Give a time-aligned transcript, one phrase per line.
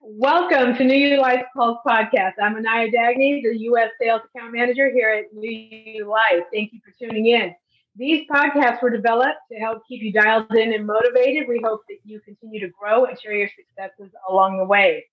[0.00, 2.32] Welcome to New You Life Pulse Podcast.
[2.40, 3.90] I'm Anaya Dagny, the U.S.
[4.00, 6.44] Sales Account Manager here at New You Life.
[6.52, 7.54] Thank you for tuning in.
[7.96, 11.48] These podcasts were developed to help keep you dialed in and motivated.
[11.48, 15.06] We hope that you continue to grow and share your successes along the way.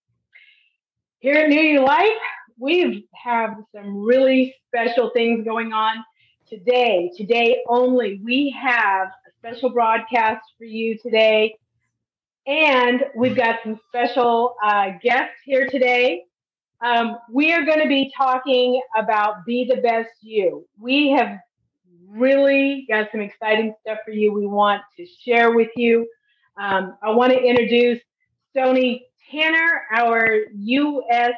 [1.19, 2.09] Here at New You Life,
[2.57, 6.03] we have some really special things going on
[6.47, 7.11] today.
[7.15, 11.55] Today only, we have a special broadcast for you today
[12.47, 16.23] and we've got some special uh, guests here today.
[16.81, 20.65] Um, we are going to be talking about Be the Best You.
[20.79, 21.37] We have
[22.07, 26.07] really got some exciting stuff for you we want to share with you.
[26.57, 27.99] Um, I want to introduce
[28.49, 31.33] Stony Tanner, our U.S.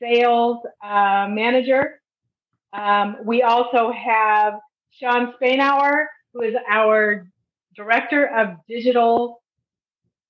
[0.00, 2.00] sales uh, manager.
[2.72, 4.54] Um, we also have
[4.90, 7.26] Sean Spainauer, who is our
[7.74, 9.42] director of digital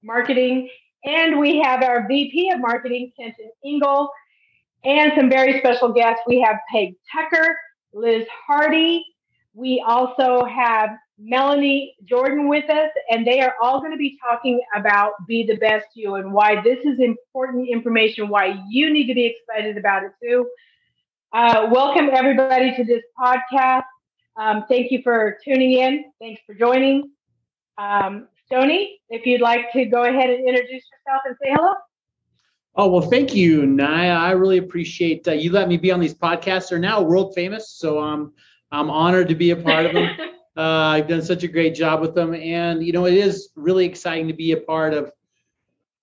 [0.06, 0.68] marketing.
[1.04, 4.10] And we have our VP of marketing, Kenton Engel,
[4.84, 6.22] and some very special guests.
[6.26, 7.56] We have Peg Tucker,
[7.92, 9.04] Liz Hardy.
[9.54, 14.60] We also have Melanie Jordan with us, and they are all going to be talking
[14.74, 19.14] about Be the Best You and why this is important information, why you need to
[19.14, 20.46] be excited about it too.
[21.32, 23.84] Uh, welcome, everybody, to this podcast.
[24.36, 26.04] Um, thank you for tuning in.
[26.20, 27.10] Thanks for joining.
[27.78, 31.74] Um, Tony, if you'd like to go ahead and introduce yourself and say hello.
[32.76, 34.12] Oh, well, thank you, Naya.
[34.12, 36.68] I really appreciate uh, you let me be on these podcasts.
[36.68, 38.32] They're now world famous, so I'm
[38.70, 40.16] I'm honored to be a part of them.
[40.56, 43.86] uh, I've done such a great job with them, and you know it is really
[43.86, 45.10] exciting to be a part of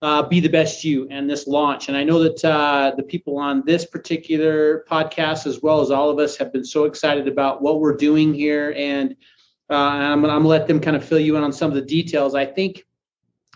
[0.01, 1.87] uh, Be the Best You and this launch.
[1.87, 6.09] And I know that uh, the people on this particular podcast, as well as all
[6.09, 9.15] of us, have been so excited about what we're doing here and
[9.69, 11.75] uh, I'm, I'm going to let them kind of fill you in on some of
[11.75, 12.35] the details.
[12.35, 12.85] I think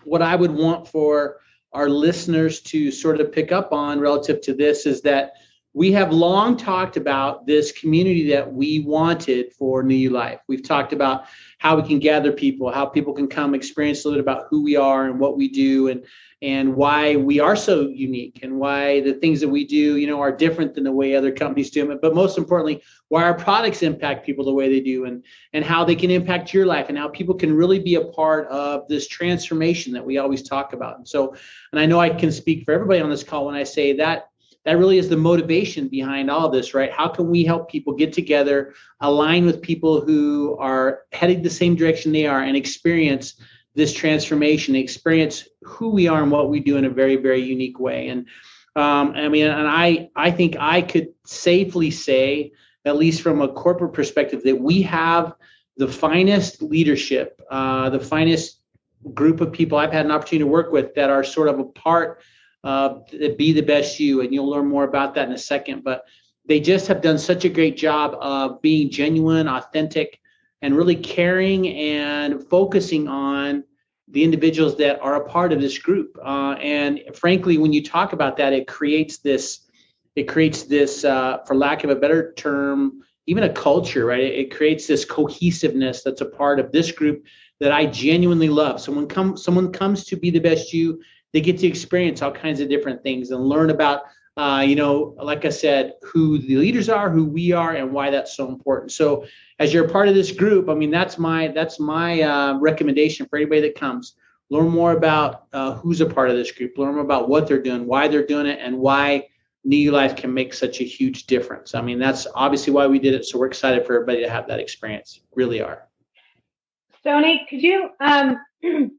[0.04, 1.38] what I would want for
[1.74, 5.34] our listeners to sort of pick up on relative to this is that
[5.78, 10.40] we have long talked about this community that we wanted for New Life.
[10.48, 11.26] We've talked about
[11.60, 14.64] how we can gather people, how people can come experience a little bit about who
[14.64, 16.04] we are and what we do, and
[16.42, 20.20] and why we are so unique and why the things that we do, you know,
[20.20, 22.00] are different than the way other companies do them.
[22.02, 25.24] But most importantly, why our products impact people the way they do and
[25.54, 28.48] and how they can impact your life and how people can really be a part
[28.48, 30.98] of this transformation that we always talk about.
[30.98, 31.36] And so,
[31.72, 34.30] and I know I can speak for everybody on this call when I say that
[34.68, 36.92] that really is the motivation behind all this, right?
[36.92, 41.74] How can we help people get together, align with people who are heading the same
[41.74, 43.36] direction they are and experience
[43.76, 47.80] this transformation, experience who we are and what we do in a very, very unique
[47.80, 48.10] way.
[48.10, 48.28] And
[48.76, 52.52] um, I mean, and I, I think I could safely say,
[52.84, 55.34] at least from a corporate perspective, that we have
[55.78, 58.60] the finest leadership, uh, the finest
[59.14, 61.64] group of people I've had an opportunity to work with that are sort of a
[61.64, 62.22] part
[62.68, 63.00] uh,
[63.38, 65.86] be the best you, and you'll learn more about that in a second.
[65.86, 66.04] But
[66.46, 70.20] they just have done such a great job of being genuine, authentic,
[70.62, 73.64] and really caring and focusing on
[74.10, 76.18] the individuals that are a part of this group.
[76.22, 79.62] Uh, and frankly, when you talk about that, it creates this,
[80.18, 84.24] it creates this, uh, for lack of a better term, even a culture, right?
[84.24, 87.26] It, it, creates this cohesiveness that's a part of this group
[87.60, 88.82] that I genuinely love.
[88.82, 91.02] Someone come, someone comes to be the best you.
[91.34, 94.04] They get to experience all kinds of different things and learn about,
[94.38, 98.10] uh, you know, like I said, who the leaders are, who we are, and why
[98.10, 98.92] that's so important.
[98.92, 99.26] So
[99.60, 103.26] as you're a part of this group, I mean, that's my that's my uh, recommendation
[103.28, 104.16] for anybody that comes.
[104.50, 106.78] Learn more about uh, who's a part of this group.
[106.78, 109.28] Learn more about what they're doing, why they're doing it, and why
[109.68, 111.76] New Life can make such a huge difference.
[111.76, 113.26] I mean, that's obviously why we did it.
[113.26, 115.22] So we're excited for everybody to have that experience.
[115.36, 115.88] Really are.
[117.00, 118.38] Stoney, could you, um,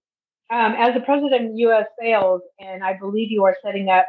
[0.51, 1.87] um, as the president of U.S.
[2.01, 4.07] Sales, and I believe you are setting up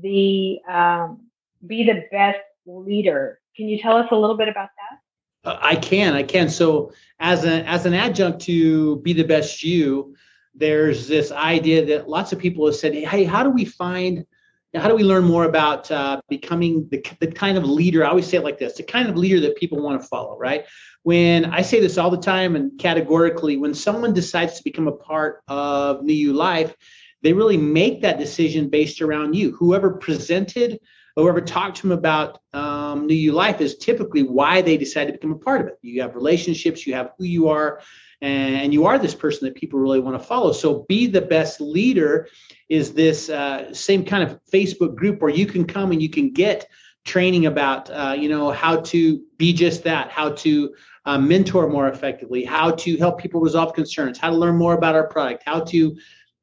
[0.00, 1.26] the um,
[1.66, 3.40] Be the Best Leader.
[3.56, 5.50] Can you tell us a little bit about that?
[5.50, 6.48] Uh, I can, I can.
[6.48, 10.14] So as an as an adjunct to be the best you,
[10.54, 14.26] there's this idea that lots of people have said, hey, how do we find
[14.74, 18.04] how do we learn more about uh, becoming the, the kind of leader?
[18.04, 20.38] I always say it like this: the kind of leader that people want to follow.
[20.38, 20.66] Right?
[21.02, 24.92] When I say this all the time and categorically, when someone decides to become a
[24.92, 26.74] part of New You Life,
[27.22, 29.52] they really make that decision based around you.
[29.56, 30.78] Whoever presented
[31.16, 35.18] whoever talked to them about um, New You Life is typically why they decided to
[35.18, 35.78] become a part of it.
[35.82, 37.80] You have relationships, you have who you are,
[38.22, 40.52] and you are this person that people really want to follow.
[40.52, 42.28] So, be the best leader
[42.68, 46.30] is this uh, same kind of Facebook group where you can come and you can
[46.32, 46.68] get
[47.04, 50.74] training about, uh, you know, how to be just that, how to
[51.06, 54.94] uh, mentor more effectively, how to help people resolve concerns, how to learn more about
[54.94, 55.96] our product, how to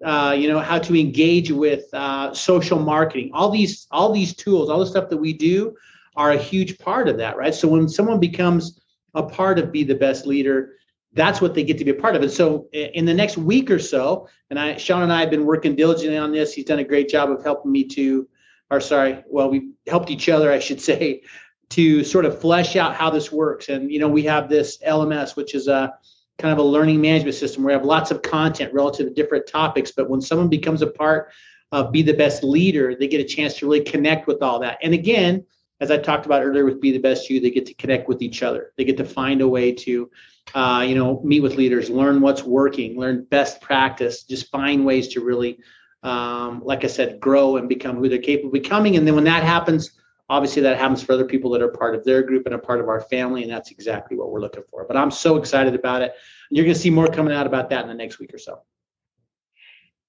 [0.03, 3.31] uh, you know, how to engage with uh, social marketing.
[3.33, 5.75] All these, all these tools, all the stuff that we do,
[6.15, 7.53] are a huge part of that, right?
[7.53, 8.79] So when someone becomes
[9.13, 10.73] a part of Be the Best Leader,
[11.17, 12.21] that's what they get to be a part of.
[12.21, 15.45] And so in the next week or so, and I, Sean and I have been
[15.45, 16.53] working diligently on this.
[16.53, 18.27] He's done a great job of helping me to,
[18.69, 21.23] or sorry, well, we helped each other, I should say,
[21.69, 23.67] to sort of flesh out how this works.
[23.67, 25.93] And you know, we have this LMS, which is a
[26.37, 29.47] kind of a learning management system where we have lots of content relative to different
[29.47, 29.91] topics.
[29.91, 31.31] But when someone becomes a part
[31.71, 34.77] of Be the Best Leader, they get a chance to really connect with all that.
[34.83, 35.43] And again,
[35.79, 38.21] as I talked about earlier with Be the Best You, they get to connect with
[38.21, 38.73] each other.
[38.77, 40.09] They get to find a way to,
[40.55, 45.09] uh, you know, meet with leaders, learn what's working, learn best practice, just find ways
[45.09, 45.59] to really,
[46.03, 48.95] um, like I said, grow and become who they're capable of becoming.
[48.95, 49.91] And then when that happens,
[50.29, 52.79] obviously that happens for other people that are part of their group and a part
[52.79, 53.43] of our family.
[53.43, 54.85] And that's exactly what we're looking for.
[54.87, 56.13] But I'm so excited about it.
[56.49, 58.61] You're going to see more coming out about that in the next week or so.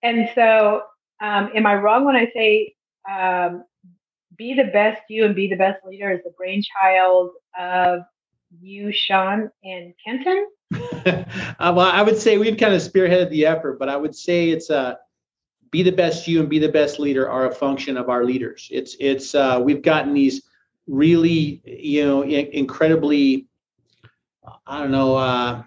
[0.03, 0.83] And so,
[1.21, 2.75] um, am I wrong when I say
[3.11, 3.65] um,
[4.37, 8.03] be the best you and be the best leader is the brainchild of
[8.61, 10.49] you, Sean, and Kenton?
[10.75, 14.51] uh, well, I would say we've kind of spearheaded the effort, but I would say
[14.51, 14.95] it's a uh,
[15.71, 18.69] be the best you and be the best leader are a function of our leaders.
[18.71, 20.43] It's it's uh, we've gotten these
[20.87, 23.47] really you know incredibly
[24.67, 25.63] I don't know uh,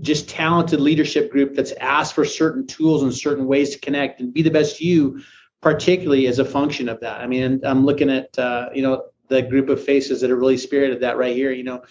[0.00, 4.34] just talented leadership group that's asked for certain tools and certain ways to connect and
[4.34, 5.20] be the best you
[5.62, 7.20] particularly as a function of that.
[7.20, 10.56] I mean, I'm looking at uh, you know the group of faces that have really
[10.56, 11.52] spearheaded that right here.
[11.52, 11.82] You know,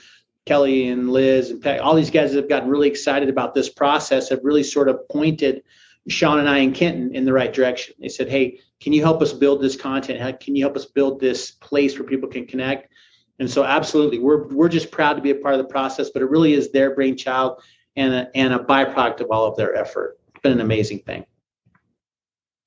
[0.46, 4.30] Kelly and Liz and all these guys that have gotten really excited about this process
[4.30, 5.64] have really sort of pointed
[6.08, 7.96] Sean and I and Kenton in the right direction.
[8.00, 10.22] They said, "Hey, can you help us build this content?
[10.22, 12.92] How, can you help us build this place where people can connect?"
[13.40, 16.12] And so, absolutely, we're we're just proud to be a part of the process.
[16.12, 17.62] But it really is their brainchild
[17.96, 20.20] and a, and a byproduct of all of their effort.
[20.30, 21.26] It's been an amazing thing.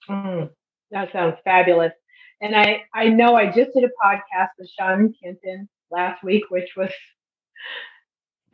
[0.08, 0.50] Mm.
[0.90, 1.92] That sounds fabulous.
[2.40, 6.70] And I, I know I just did a podcast with Sean Kenton last week, which
[6.76, 6.90] was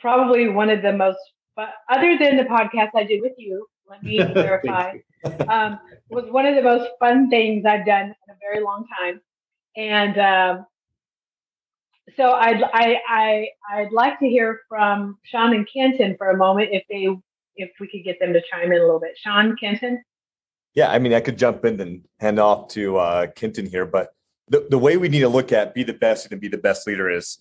[0.04, 1.18] probably one of the most,
[1.56, 4.98] but other than the podcast I did with you, let me clarify,
[5.48, 5.80] um,
[6.10, 9.18] was one of the most fun things I've done in a very long time.
[9.78, 10.66] And um,
[12.18, 16.68] so I'd, I, I, I'd like to hear from Sean and Kenton for a moment
[16.72, 17.08] if they,
[17.56, 19.12] if we could get them to chime in a little bit.
[19.16, 20.02] Sean Kenton.
[20.74, 24.10] Yeah, I mean, I could jump in and hand off to uh, Kenton here, but
[24.48, 26.86] the, the way we need to look at be the best and be the best
[26.86, 27.38] leader is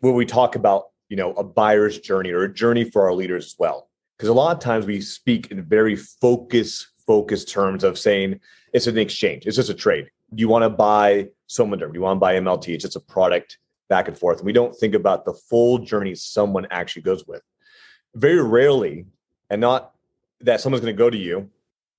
[0.00, 3.46] when we talk about, you know, a buyer's journey or a journey for our leaders
[3.46, 3.88] as well.
[4.16, 8.40] Because a lot of times we speak in very focus, focused terms of saying
[8.72, 10.10] it's an exchange, it's just a trade.
[10.34, 11.92] You want to buy Somaderm?
[11.92, 12.74] Do you want to buy MLT?
[12.74, 13.58] It's just a product
[13.88, 14.38] back and forth.
[14.38, 17.42] And we don't think about the full journey someone actually goes with.
[18.14, 19.06] Very rarely,
[19.50, 19.92] and not
[20.40, 21.50] that someone's going to go to you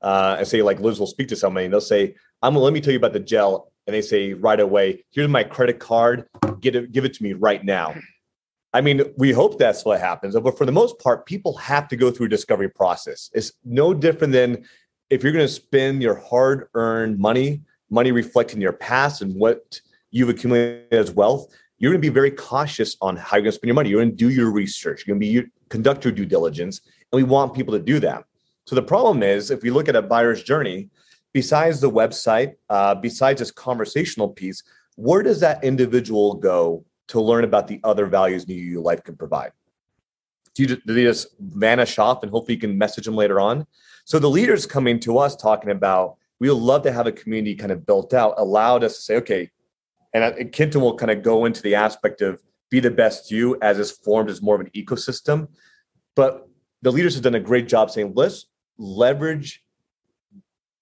[0.01, 2.73] uh, and say like Liz will speak to somebody and they'll say, "I'm gonna let
[2.73, 6.27] me tell you about the gel," and they say right away, "Here's my credit card.
[6.59, 7.95] Get it, give it to me right now."
[8.77, 11.95] I mean, we hope that's what happens, but for the most part, people have to
[11.95, 13.31] go through a discovery process.
[13.33, 14.65] It's no different than
[15.09, 19.81] if you're going to spend your hard-earned money, money reflecting your past and what
[20.11, 21.51] you've accumulated as wealth.
[21.79, 23.89] You're going to be very cautious on how you're going to spend your money.
[23.89, 25.07] You're going to do your research.
[25.07, 26.81] You're going to be conduct your due diligence,
[27.11, 28.25] and we want people to do that.
[28.67, 30.89] So the problem is, if we look at a buyer's journey,
[31.33, 34.61] besides the website, uh, besides this conversational piece,
[34.97, 39.51] where does that individual go to learn about the other values New Life can provide?
[40.55, 43.65] Do, you, do they just vanish off and hopefully you can message them later on?
[44.05, 47.55] So the leaders coming to us talking about, we would love to have a community
[47.55, 49.51] kind of built out, allowed us to say, okay,
[50.13, 53.79] and Kenton will kind of go into the aspect of be the best you as
[53.79, 55.47] is formed as more of an ecosystem.
[56.15, 56.47] But
[56.81, 58.47] the leaders have done a great job saying, let's
[58.77, 59.63] leverage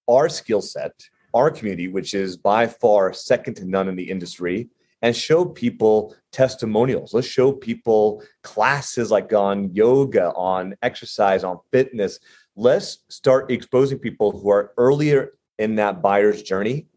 [0.08, 0.94] our skill set,
[1.34, 4.70] our community, which is by far second to none in the industry,
[5.06, 7.14] and show people testimonials.
[7.14, 12.20] Let's show people classes like on yoga, on exercise, on fitness.
[12.56, 16.88] Let's start exposing people who are earlier in that buyer's journey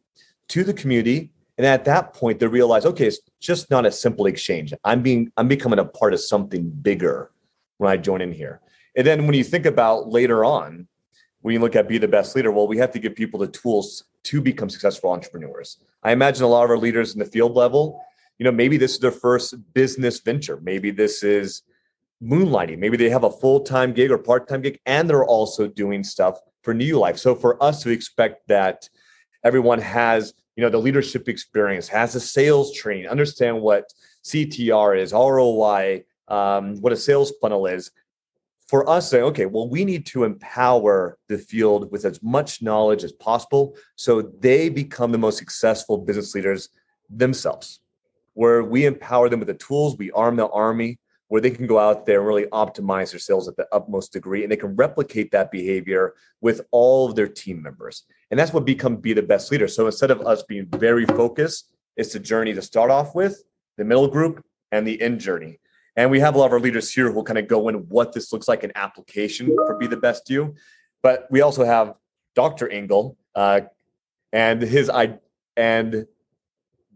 [0.49, 1.33] to the community.
[1.59, 4.73] And at that point, they realize, okay, it's just not a simple exchange.
[4.85, 7.31] I'm being, I'm becoming a part of something bigger
[7.77, 8.63] when I join in here.
[8.97, 10.89] And then when you think about later on,
[11.43, 13.49] when you look at be the best leader, well, we have to give people the
[13.49, 15.79] tools to become successful entrepreneurs.
[16.03, 18.05] I imagine a lot of our leaders in the field level,
[18.39, 20.61] you know, maybe this is their first business venture.
[20.63, 21.63] Maybe this is
[22.23, 22.79] moonlighting.
[22.79, 26.05] Maybe they have a full time gig or part time gig, and they're also doing
[26.05, 27.19] stuff for New Life.
[27.19, 28.89] So for us to expect that
[29.45, 33.85] everyone has, you know, the leadership experience, has a sales training, understand what
[34.25, 37.91] CTR is, ROI, um, what a sales funnel is,
[38.69, 43.03] for us saying, okay, well, we need to empower the field with as much knowledge
[43.03, 46.69] as possible so they become the most successful business leaders
[47.09, 47.81] themselves,
[48.35, 50.99] where we empower them with the tools, we arm the army,
[51.29, 54.43] where they can go out there and really optimize their sales at the utmost degree
[54.43, 58.05] and they can replicate that behavior with all of their team members.
[58.31, 59.69] And that's what become be the best leader.
[59.69, 63.43] So instead of us being very focused, it's the journey to start off with,
[63.77, 65.59] the middle group, and the end journey.
[65.99, 67.75] And we have a lot of our leaders here who will kind of go in
[67.89, 70.55] what this looks like in application for Be the Best You.
[71.03, 71.95] But we also have
[72.37, 72.69] Dr.
[72.69, 73.63] Engel uh,
[74.33, 75.19] and his I
[75.57, 76.07] and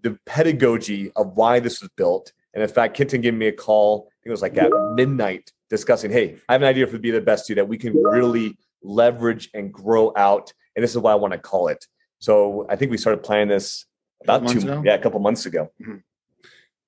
[0.03, 2.33] the pedagogy of why this was built.
[2.55, 5.51] And in fact, Kenton gave me a call, I think it was like at midnight,
[5.69, 8.57] discussing, hey, I have an idea for Be the Best You that we can really
[8.85, 10.53] leverage and grow out.
[10.77, 11.85] And this is why I want to call it.
[12.21, 13.85] So I think we started planning this
[14.23, 14.81] about two, ago?
[14.87, 15.73] yeah, a couple months ago.
[15.81, 15.97] Mm-hmm.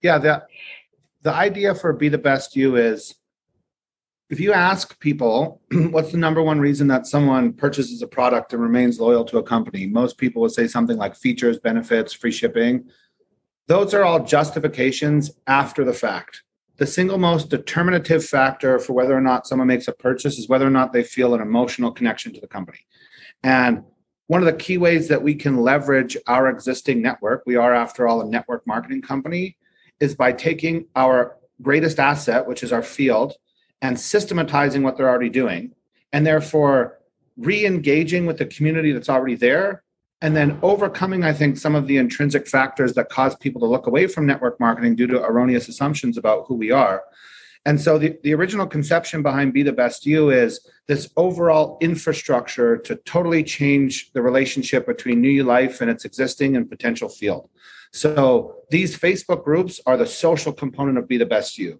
[0.00, 0.46] Yeah, that
[1.24, 3.14] the idea for be the best you is
[4.30, 8.62] if you ask people what's the number one reason that someone purchases a product and
[8.62, 9.86] remains loyal to a company?
[9.86, 12.84] Most people will say something like features benefits free shipping.
[13.66, 16.42] Those are all justifications after the fact.
[16.76, 20.66] The single most determinative factor for whether or not someone makes a purchase is whether
[20.66, 22.80] or not they feel an emotional connection to the company.
[23.42, 23.84] And
[24.26, 28.08] one of the key ways that we can leverage our existing network we are after
[28.08, 29.56] all a network marketing company
[30.00, 33.34] is by taking our greatest asset, which is our field,
[33.80, 35.72] and systematizing what they're already doing,
[36.12, 36.98] and therefore
[37.36, 39.82] re engaging with the community that's already there,
[40.20, 43.86] and then overcoming, I think, some of the intrinsic factors that cause people to look
[43.86, 47.02] away from network marketing due to erroneous assumptions about who we are.
[47.66, 52.76] And so the, the original conception behind Be the Best You is this overall infrastructure
[52.78, 57.48] to totally change the relationship between New Life and its existing and potential field.
[57.94, 61.78] So these Facebook groups are the social component of Be the Best You.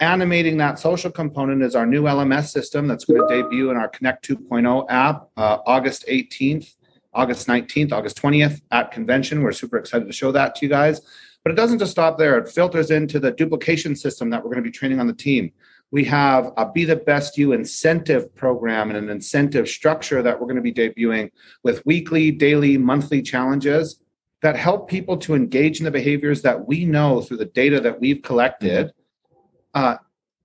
[0.00, 3.86] Animating that social component is our new LMS system that's going to debut in our
[3.86, 6.74] Connect 2.0 app uh, August 18th,
[7.14, 9.40] August 19th, August 20th at convention.
[9.40, 11.00] We're super excited to show that to you guys.
[11.44, 12.36] But it doesn't just stop there.
[12.38, 15.52] It filters into the duplication system that we're going to be training on the team.
[15.92, 20.48] We have a Be the Best You incentive program and an incentive structure that we're
[20.48, 21.30] going to be debuting
[21.62, 24.01] with weekly, daily, monthly challenges
[24.42, 28.00] that help people to engage in the behaviors that we know through the data that
[28.00, 29.38] we've collected, mm-hmm.
[29.74, 29.96] uh,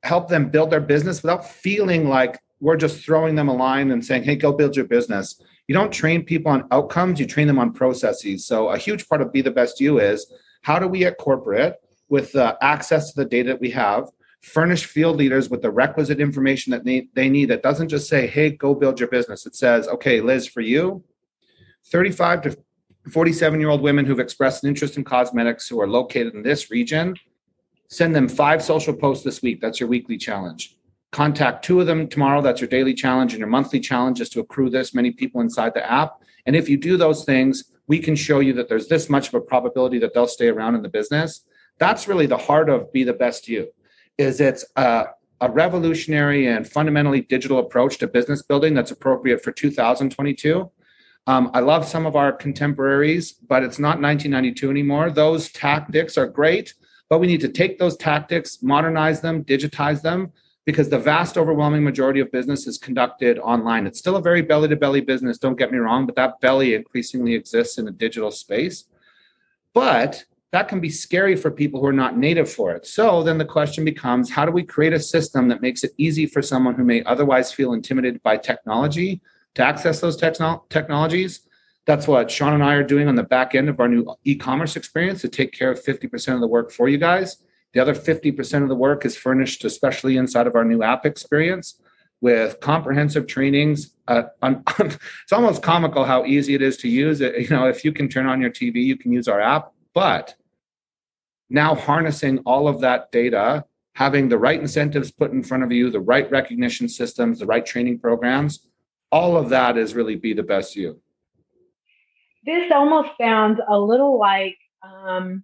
[0.04, 4.04] help them build their business without feeling like we're just throwing them a line and
[4.04, 5.42] saying, hey, go build your business.
[5.68, 8.46] You don't train people on outcomes, you train them on processes.
[8.46, 11.76] So, a huge part of Be the Best You is how do we at corporate,
[12.10, 14.06] with uh, access to the data that we have,
[14.42, 18.28] furnish field leaders with the requisite information that they, they need that doesn't just say,
[18.28, 19.46] hey, go build your business.
[19.46, 21.04] It says, okay, Liz, for you,
[21.86, 22.58] 35 to
[23.12, 26.70] 47 year old women who've expressed an interest in cosmetics who are located in this
[26.72, 27.16] region,
[27.90, 29.62] send them five social posts this week.
[29.62, 30.78] That's your weekly challenge.
[31.12, 32.42] Contact two of them tomorrow.
[32.42, 33.34] That's your daily challenge.
[33.34, 36.22] And your monthly challenge is to accrue this many people inside the app.
[36.46, 39.34] And if you do those things, we can show you that there's this much of
[39.34, 41.42] a probability that they'll stay around in the business.
[41.80, 43.70] That's really the heart of Be the Best You,
[44.18, 45.06] is it's a,
[45.40, 50.70] a revolutionary and fundamentally digital approach to business building that's appropriate for 2022
[51.28, 55.12] um, I love some of our contemporaries, but it's not 1992 anymore.
[55.12, 56.74] Those tactics are great,
[57.10, 60.32] but we need to take those tactics, modernize them, digitize them,
[60.66, 63.86] because the vast overwhelming majority of business is conducted online.
[63.86, 66.76] It's still a very belly to belly business, don't get me wrong, but that belly
[66.76, 68.86] increasingly exists in a digital space.
[69.74, 72.88] But that can be scary for people who are not native for it.
[72.88, 76.26] So then the question becomes how do we create a system that makes it easy
[76.26, 79.22] for someone who may otherwise feel intimidated by technology
[79.58, 81.42] to access those techno- technologies.
[81.88, 84.76] That's what Sean and I are doing on the back end of our new e-commerce
[84.76, 87.38] experience to take care of 50% of the work for you guys.
[87.74, 91.82] The other 50% of the work is furnished, especially inside of our new app experience
[92.22, 93.96] with comprehensive trainings.
[94.08, 97.36] Uh, on, it's almost comical how easy it is to use it.
[97.40, 99.72] You know, if you can turn on your TV, you can use our app.
[99.96, 100.36] But
[101.50, 105.90] now harnessing all of that data, having the right incentives put in front of you,
[105.90, 108.68] the right recognition systems, the right training programs,
[109.12, 111.02] all of that is really be the best you.
[112.46, 115.44] This almost sounds a little like um,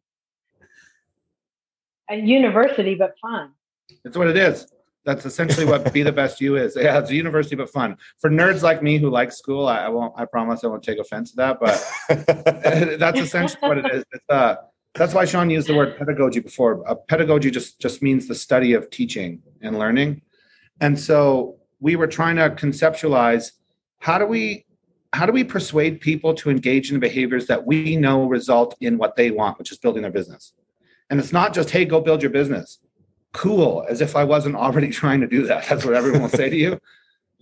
[2.09, 3.51] a university, but fun.
[4.03, 4.67] That's what it is.
[5.05, 6.77] That's essentially what Be the Best You is.
[6.79, 7.97] Yeah, it's a university, but fun.
[8.19, 10.13] For nerds like me who like school, I, I won't.
[10.17, 11.59] I promise I won't take offense to that.
[11.59, 14.05] But that's essentially what it is.
[14.13, 14.55] It's, uh,
[14.95, 16.89] that's why Sean used the word pedagogy before.
[16.89, 20.21] Uh, pedagogy just just means the study of teaching and learning.
[20.79, 23.51] And so we were trying to conceptualize
[23.99, 24.65] how do we
[25.11, 29.15] how do we persuade people to engage in behaviors that we know result in what
[29.15, 30.53] they want, which is building their business.
[31.11, 32.79] And it's not just, hey, go build your business.
[33.33, 35.67] cool as if I wasn't already trying to do that.
[35.67, 36.79] That's what everyone will say to you.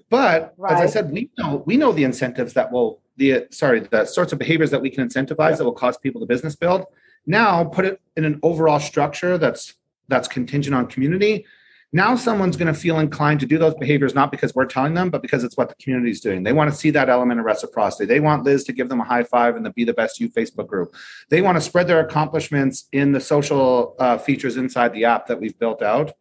[0.09, 0.73] But right.
[0.73, 4.33] as I said, we know we know the incentives that will the sorry the sorts
[4.33, 5.57] of behaviors that we can incentivize yeah.
[5.57, 6.85] that will cause people to business build.
[7.27, 9.75] Now put it in an overall structure that's
[10.07, 11.45] that's contingent on community.
[11.93, 15.09] Now someone's going to feel inclined to do those behaviors not because we're telling them,
[15.09, 16.43] but because it's what the community is doing.
[16.43, 18.05] They want to see that element of reciprocity.
[18.05, 20.29] They want Liz to give them a high five in the Be the Best You
[20.29, 20.95] Facebook group.
[21.29, 25.41] They want to spread their accomplishments in the social uh, features inside the app that
[25.41, 26.13] we've built out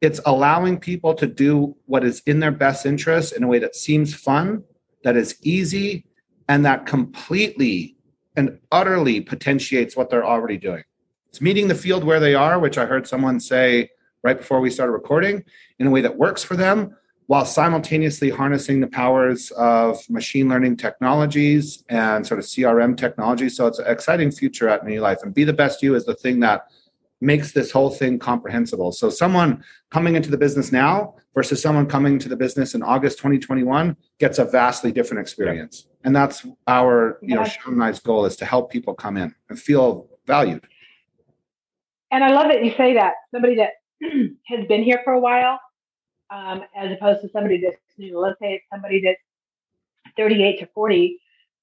[0.00, 3.74] it's allowing people to do what is in their best interest in a way that
[3.74, 4.62] seems fun,
[5.04, 6.06] that is easy,
[6.48, 7.96] and that completely
[8.36, 10.84] and utterly potentiates what they're already doing.
[11.30, 13.90] It's meeting the field where they are, which I heard someone say
[14.26, 15.44] right before we started recording,
[15.78, 16.94] in a way that works for them,
[17.26, 23.48] while simultaneously harnessing the powers of machine learning technologies and sort of CRM technology.
[23.48, 25.20] So it's an exciting future at New Life.
[25.22, 26.66] And Be the Best You is the thing that
[27.20, 28.92] makes this whole thing comprehensible.
[28.92, 33.18] So someone coming into the business now versus someone coming to the business in August
[33.18, 35.86] 2021 gets a vastly different experience.
[36.04, 40.08] And that's our, you know, Nice goal is to help people come in and feel
[40.26, 40.64] valued.
[42.10, 43.70] And I love that you say that somebody that
[44.46, 45.60] has been here for a while,
[46.30, 48.18] um, as opposed to somebody that's new.
[48.18, 49.20] Let's say it's somebody that's
[50.16, 51.18] 38 to 40.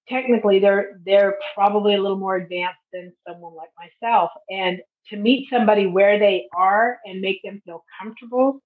[0.09, 5.49] Technically, they're they're probably a little more advanced than someone like myself, and to meet
[5.49, 8.61] somebody where they are and make them feel comfortable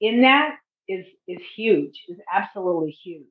[0.00, 0.56] in that
[0.88, 3.26] is is huge is absolutely huge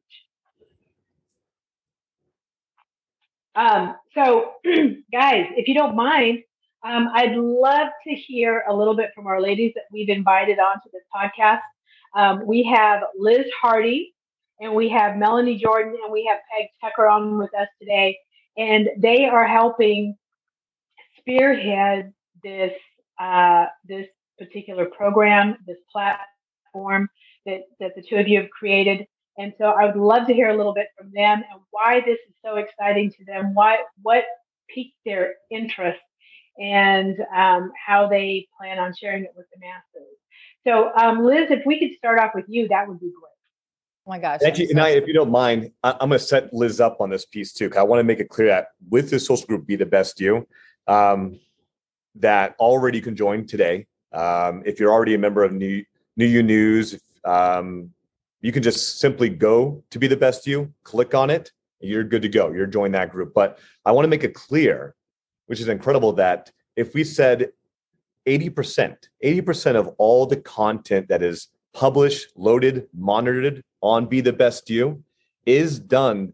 [3.56, 4.54] um, so
[5.12, 6.40] guys if you don't mind
[6.84, 10.90] um, i'd love to hear a little bit from our ladies that we've invited onto
[10.92, 11.62] this podcast
[12.16, 14.14] um, we have liz hardy
[14.60, 18.18] and we have melanie jordan and we have peg tucker on with us today
[18.58, 20.16] and they are helping
[21.18, 22.74] spearhead this
[23.20, 24.08] uh, this
[24.38, 27.10] particular program, this platform
[27.46, 29.06] that that the two of you have created.
[29.38, 32.18] And so I would love to hear a little bit from them and why this
[32.28, 33.54] is so exciting to them.
[33.54, 34.24] Why what
[34.74, 36.00] piqued their interest
[36.60, 40.10] and um, how they plan on sharing it with the masses.
[40.68, 43.30] So, um, Liz, if we could start off with you, that would be great.
[44.06, 44.40] Oh my gosh.
[44.42, 44.68] Thank you.
[44.70, 47.26] And I, if you don't mind, I, am going to set Liz up on this
[47.26, 49.76] piece too, because I want to make it clear that with this social group, Be
[49.76, 50.48] the Best You,
[50.88, 51.40] um,
[52.16, 53.88] that already can join today.
[54.12, 55.84] Um, if you're already a member of New
[56.18, 57.92] New You News, um,
[58.42, 62.22] you can just simply go to be the best you, click on it, you're good
[62.22, 62.52] to go.
[62.52, 63.34] You're join that group.
[63.34, 64.96] But I want to make it clear,
[65.50, 67.50] which is incredible, that if we said
[68.28, 74.70] 80%, 80% of all the content that is published, loaded, monitored on Be the Best
[74.70, 75.04] You
[75.48, 76.34] is done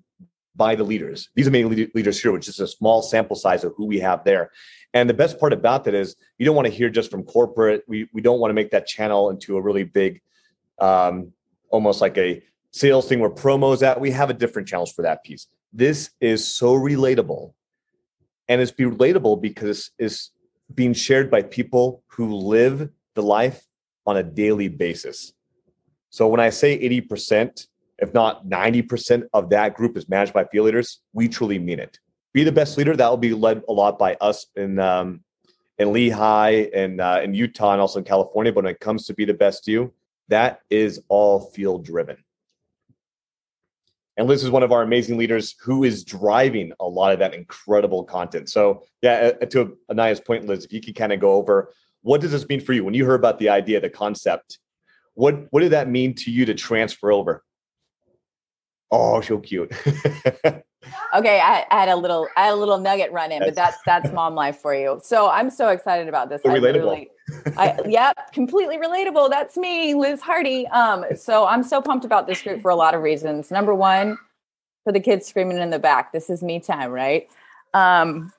[0.54, 1.30] by the leaders.
[1.34, 4.26] These are mainly leaders here, which is a small sample size of who we have
[4.26, 4.52] there.
[4.94, 7.86] And the best part about that is you don't want to hear just from corporate.
[7.88, 10.22] We we don't want to make that channel into a really big,
[10.80, 11.32] um,
[11.70, 14.02] almost like a sales thing where promos at.
[14.02, 15.48] We have a different channels for that piece.
[15.72, 17.54] This is so relatable,
[18.48, 20.32] and it's be relatable because it's
[20.74, 23.66] being shared by people who live the life
[24.06, 25.34] on a daily basis.
[26.10, 27.68] So when I say eighty percent,
[28.00, 31.80] if not ninety percent of that group is managed by field leaders, we truly mean
[31.80, 32.00] it
[32.34, 32.96] be the best leader.
[32.96, 35.24] That will be led a lot by us in um,
[35.80, 38.52] in Lehi and uh, in Utah and also in California.
[38.52, 39.94] But when it comes to be the best you,
[40.28, 42.18] that is all field driven.
[44.18, 47.34] And Liz is one of our amazing leaders who is driving a lot of that
[47.34, 48.50] incredible content.
[48.50, 51.74] So, yeah, uh, to Anaya's point, Liz, if you could kind of go over
[52.06, 54.60] what does this mean for you when you heard about the idea, the concept?
[55.16, 57.44] What what did that mean to you to transfer over?
[58.92, 59.72] Oh, so cute.
[61.14, 63.78] okay, I, I, had a little, I had a little nugget run in, but that's
[63.86, 65.00] that's mom life for you.
[65.04, 66.42] So I'm so excited about this.
[66.44, 67.08] So relatable.
[67.58, 69.30] I, yep, completely relatable.
[69.30, 70.68] That's me, Liz Hardy.
[70.68, 73.52] Um, so I'm so pumped about this group for a lot of reasons.
[73.52, 74.18] Number one,
[74.84, 77.28] for the kids screaming in the back, this is me time, right?
[77.74, 78.32] Um,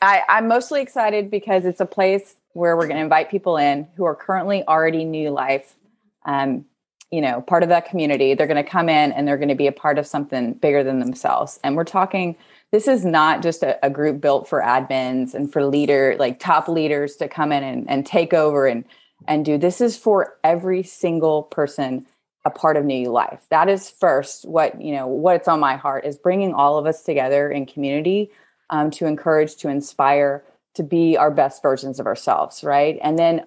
[0.00, 3.86] I, I'm mostly excited because it's a place where we're going to invite people in
[3.96, 5.76] who are currently already new life.
[6.24, 6.64] Um,
[7.10, 9.54] you know part of that community they're going to come in and they're going to
[9.54, 11.58] be a part of something bigger than themselves.
[11.64, 12.36] And we're talking
[12.70, 16.68] this is not just a, a, group built for admins and for leader like top
[16.68, 18.84] leaders to come in and, and take over and
[19.26, 19.58] and do.
[19.58, 22.06] This is for every single person
[22.44, 23.44] a part of new life.
[23.50, 27.02] That is first what you know what's on my heart is bringing all of us
[27.02, 28.30] together in community
[28.70, 30.44] um, to encourage to inspire
[30.74, 32.98] to be our best versions of ourselves right?
[33.02, 33.44] And then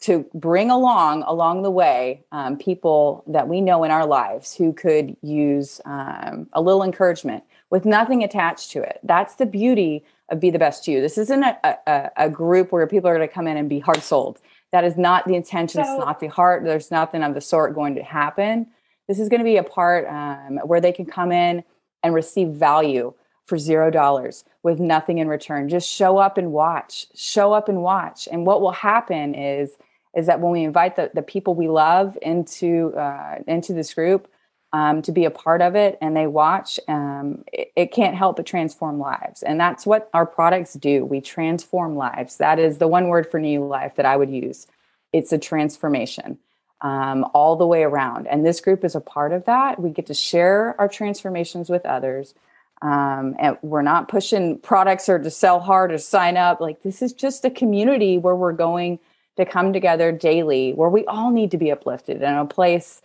[0.00, 4.72] to bring along along the way um, people that we know in our lives who
[4.72, 10.40] could use um, a little encouragement with nothing attached to it that's the beauty of
[10.40, 13.32] be the best you this isn't a, a, a group where people are going to
[13.32, 15.82] come in and be hard sold That is not the intention.
[15.82, 16.64] So, it's not the heart.
[16.64, 18.66] There's nothing of the sort going to happen.
[19.06, 21.64] This is going to be a part um, where they can come in
[22.02, 25.68] and receive value for zero dollars with nothing in return.
[25.70, 27.06] Just show up and watch.
[27.14, 28.28] Show up and watch.
[28.30, 29.70] And what will happen is
[30.18, 34.28] is that when we invite the, the people we love into uh, into this group
[34.72, 38.36] um, to be a part of it and they watch, um, it, it, can't help
[38.36, 39.42] but transform lives.
[39.42, 41.04] And that's what our products do.
[41.04, 42.36] We transform lives.
[42.36, 44.66] That is the one word for new life that I would use.
[45.12, 46.38] It's a transformation
[46.80, 48.26] um, all the way around.
[48.26, 49.80] And this group is a part of that.
[49.80, 52.34] We get to share our transformations with others.
[52.82, 56.60] Um, and we're not pushing products or to sell hard or sign up.
[56.60, 58.98] Like this is just a community where we're going
[59.38, 63.00] to come together daily, where we all need to be uplifted in a place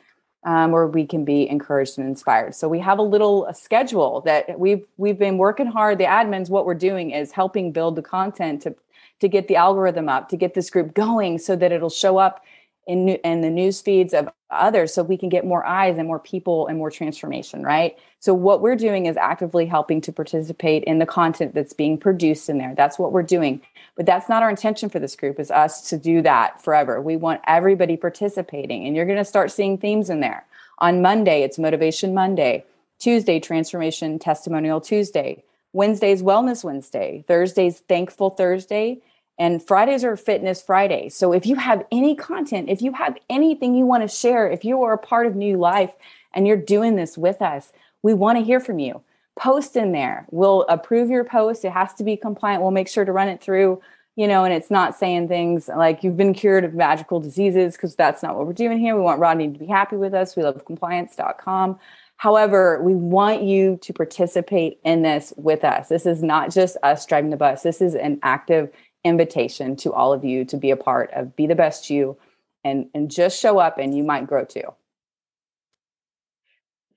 [0.45, 2.55] um, where we can be encouraged and inspired.
[2.55, 5.99] So we have a little a schedule that we've we've been working hard.
[5.99, 8.75] The admins, what we're doing is helping build the content to
[9.19, 12.43] to get the algorithm up, to get this group going, so that it'll show up
[12.87, 16.19] in, in the news feeds of others so we can get more eyes and more
[16.19, 17.97] people and more transformation right?
[18.19, 22.49] So what we're doing is actively helping to participate in the content that's being produced
[22.49, 22.73] in there.
[22.75, 23.61] That's what we're doing.
[23.95, 27.01] But that's not our intention for this group is us to do that forever.
[27.01, 28.85] We want everybody participating.
[28.85, 30.45] And you're going to start seeing themes in there.
[30.79, 32.65] On monday it's motivation monday.
[32.99, 35.43] Tuesday transformation testimonial tuesday.
[35.73, 37.23] Wednesday's wellness wednesday.
[37.27, 39.01] Thursday's thankful thursday
[39.37, 41.09] and Fridays are Fitness Friday.
[41.09, 44.63] So if you have any content, if you have anything you want to share, if
[44.63, 45.93] you are a part of New Life
[46.33, 47.71] and you're doing this with us,
[48.03, 49.01] we want to hear from you.
[49.35, 50.27] Post in there.
[50.29, 51.65] We'll approve your post.
[51.65, 52.61] It has to be compliant.
[52.61, 53.81] We'll make sure to run it through,
[54.15, 57.95] you know, and it's not saying things like you've been cured of magical diseases because
[57.95, 58.95] that's not what we're doing here.
[58.95, 60.35] We want Rodney to be happy with us.
[60.35, 61.79] We love compliance.com.
[62.17, 65.89] However, we want you to participate in this with us.
[65.89, 67.63] This is not just us driving the bus.
[67.63, 68.69] This is an active
[69.03, 72.17] invitation to all of you to be a part of Be the Best You
[72.63, 74.73] and, and just show up and you might grow too.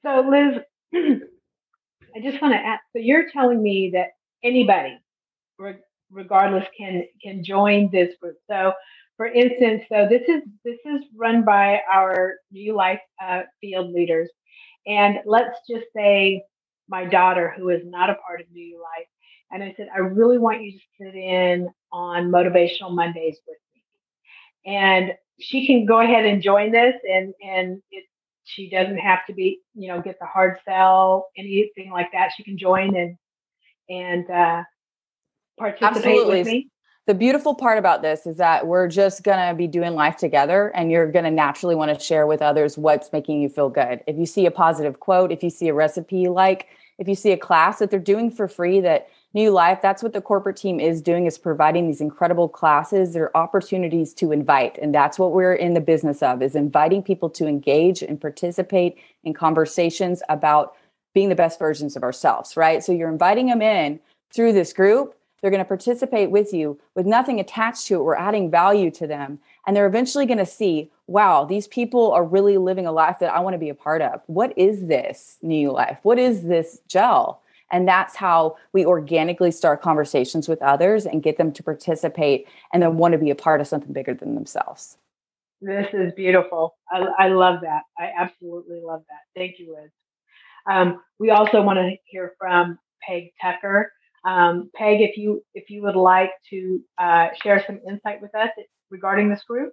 [0.05, 0.63] So, Liz,
[2.17, 4.11] I just want to ask so you're telling me that
[4.45, 4.99] anybody,
[6.11, 8.37] regardless, can can join this group.
[8.49, 8.73] So,
[9.17, 14.31] for instance, so this is this is run by our New Life uh, field leaders,
[14.87, 16.45] and let's just say
[16.89, 19.09] my daughter, who is not a part of New Life,
[19.51, 24.73] and I said, I really want you to sit in on Motivational Mondays with me.
[24.73, 28.05] And she can go ahead and join this and, and it,
[28.45, 32.31] she doesn't have to be, you know, get the hard sell, anything like that.
[32.37, 33.17] She can join and,
[33.89, 34.63] and, uh,
[35.59, 36.39] participate Absolutely.
[36.39, 36.71] with me.
[37.07, 40.73] The beautiful part about this is that we're just going to be doing life together
[40.75, 44.03] and you're going to naturally want to share with others what's making you feel good.
[44.09, 46.67] If you see a positive quote, if you see a recipe you like,
[46.99, 50.15] if you see a class that they're doing for free that New Life, that's what
[50.15, 53.13] the corporate team is doing is providing these incredible classes.
[53.13, 54.79] There are opportunities to invite.
[54.79, 58.97] And that's what we're in the business of is inviting people to engage and participate
[59.25, 60.75] in conversations about
[61.13, 62.83] being the best versions of ourselves, right?
[62.83, 64.01] So you're inviting them in
[64.33, 65.15] through this group.
[65.43, 68.05] They're going to participate with you with nothing attached to it.
[68.05, 69.39] We're adding value to them.
[69.67, 73.35] And they're eventually going to see, wow, these people are really living a life that
[73.35, 74.23] I want to be a part of.
[74.29, 75.99] What is this new life?
[76.05, 77.43] What is this gel?
[77.71, 82.83] And that's how we organically start conversations with others and get them to participate and
[82.83, 84.99] then want to be a part of something bigger than themselves.
[85.61, 86.77] This is beautiful.
[86.91, 87.83] I, I love that.
[87.99, 89.21] I absolutely love that.
[89.35, 89.91] Thank you, Liz.
[90.71, 93.93] Um, we also want to hear from Peg Tucker.
[94.25, 98.51] Um, Peg, if you if you would like to uh, share some insight with us
[98.91, 99.73] regarding this group.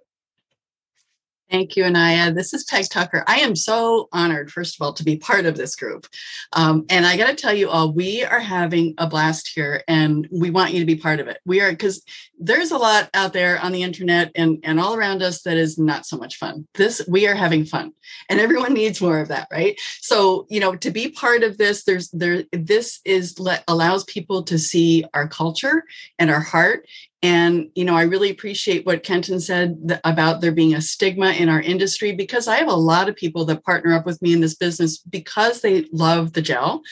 [1.50, 2.32] Thank you, Anaya.
[2.32, 3.22] This is Peg Tucker.
[3.26, 6.06] I am so honored, first of all, to be part of this group.
[6.54, 10.26] Um, and I got to tell you all, we are having a blast here and
[10.32, 11.40] we want you to be part of it.
[11.44, 12.02] We are, because
[12.38, 15.78] there's a lot out there on the internet and, and all around us that is
[15.78, 16.66] not so much fun.
[16.74, 17.92] This, we are having fun
[18.30, 19.78] and everyone needs more of that, right?
[20.00, 24.44] So, you know, to be part of this, there's, there, this is let, allows people
[24.44, 25.84] to see our culture
[26.18, 26.86] and our heart
[27.24, 31.48] and, you know, I really appreciate what Kenton said about there being a stigma in
[31.48, 34.42] our industry because I have a lot of people that partner up with me in
[34.42, 36.82] this business because they love the gel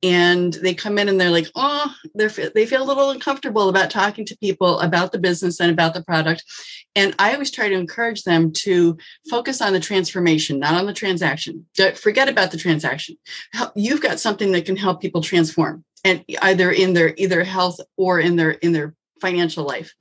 [0.00, 3.90] and they come in and they're like, oh, they're, they feel a little uncomfortable about
[3.90, 6.44] talking to people about the business and about the product.
[6.94, 8.96] And I always try to encourage them to
[9.28, 11.66] focus on the transformation, not on the transaction.
[11.74, 13.16] Don't Forget about the transaction.
[13.74, 18.20] You've got something that can help people transform and either in their either health or
[18.20, 19.94] in their in their financial life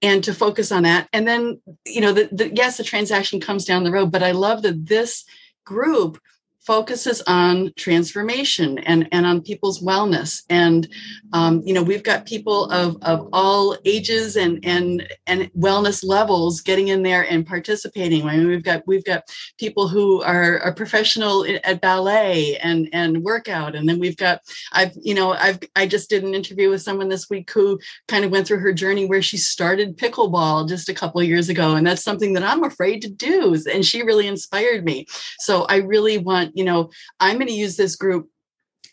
[0.00, 1.08] and to focus on that.
[1.12, 4.32] And then you know the, the, yes the transaction comes down the road but i
[4.32, 5.24] love that this
[5.64, 6.18] group
[6.64, 10.42] focuses on transformation and, and on people's wellness.
[10.48, 10.88] And,
[11.32, 16.60] um, you know, we've got people of, of all ages and, and, and wellness levels
[16.60, 18.28] getting in there and participating.
[18.28, 19.24] I mean, we've got, we've got
[19.58, 23.74] people who are, are professional at ballet and, and workout.
[23.74, 24.40] And then we've got,
[24.72, 28.24] I've, you know, I've, I just did an interview with someone this week who kind
[28.24, 31.74] of went through her journey where she started pickleball just a couple of years ago.
[31.74, 33.56] And that's something that I'm afraid to do.
[33.72, 35.06] And she really inspired me.
[35.40, 38.28] So I really want, you know, I'm going to use this group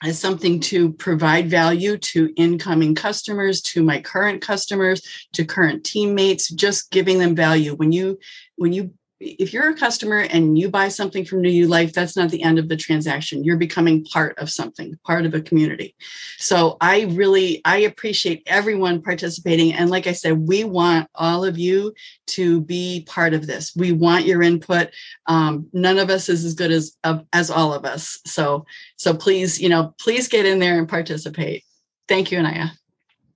[0.02, 6.50] as something to provide value to incoming customers to my current customers to current teammates
[6.50, 7.76] just giving them value.
[7.76, 8.18] When you
[8.56, 12.16] when you if you're a customer and you buy something from New You Life, that's
[12.16, 13.44] not the end of the transaction.
[13.44, 15.96] You're becoming part of something, part of a community.
[16.38, 19.74] So I really I appreciate everyone participating.
[19.74, 21.94] And like I said, we want all of you
[22.28, 23.76] to be part of this.
[23.76, 24.90] We want your input.
[25.26, 26.96] Um, none of us is as good as
[27.34, 28.20] as all of us.
[28.26, 31.64] So so please, you know, please get in there and participate.
[32.08, 32.72] Thank you, Anaya.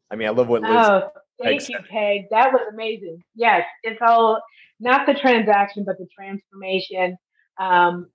[0.10, 0.72] I mean, I love what Liz.
[0.74, 1.10] Oh,
[1.42, 2.30] thank you, Peg.
[2.30, 3.24] That was amazing.
[3.36, 4.42] Yes, it's all
[4.84, 7.18] not the transaction, but the transformation.
[7.58, 8.10] Um,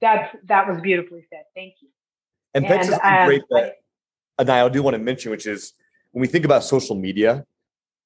[0.00, 1.42] that that was beautifully said.
[1.54, 1.88] Thank you.
[2.54, 3.76] And, and um, great that,
[4.38, 5.74] and I do want to mention, which is
[6.12, 7.44] when we think about social media,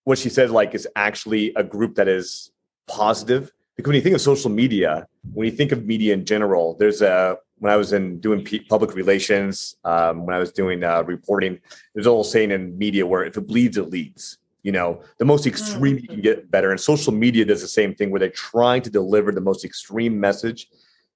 [0.04, 2.50] what she said like is actually a group that is
[2.88, 3.52] positive.
[3.76, 7.02] Because when you think of social media, when you think of media in general, there's
[7.02, 11.60] a when I was in doing public relations, um, when I was doing uh, reporting,
[11.94, 15.24] there's a whole saying in media where if it bleeds, it leads you know the
[15.24, 15.48] most mm.
[15.48, 16.70] extreme you can get better.
[16.70, 20.18] And social media does the same thing where they're trying to deliver the most extreme
[20.18, 20.68] message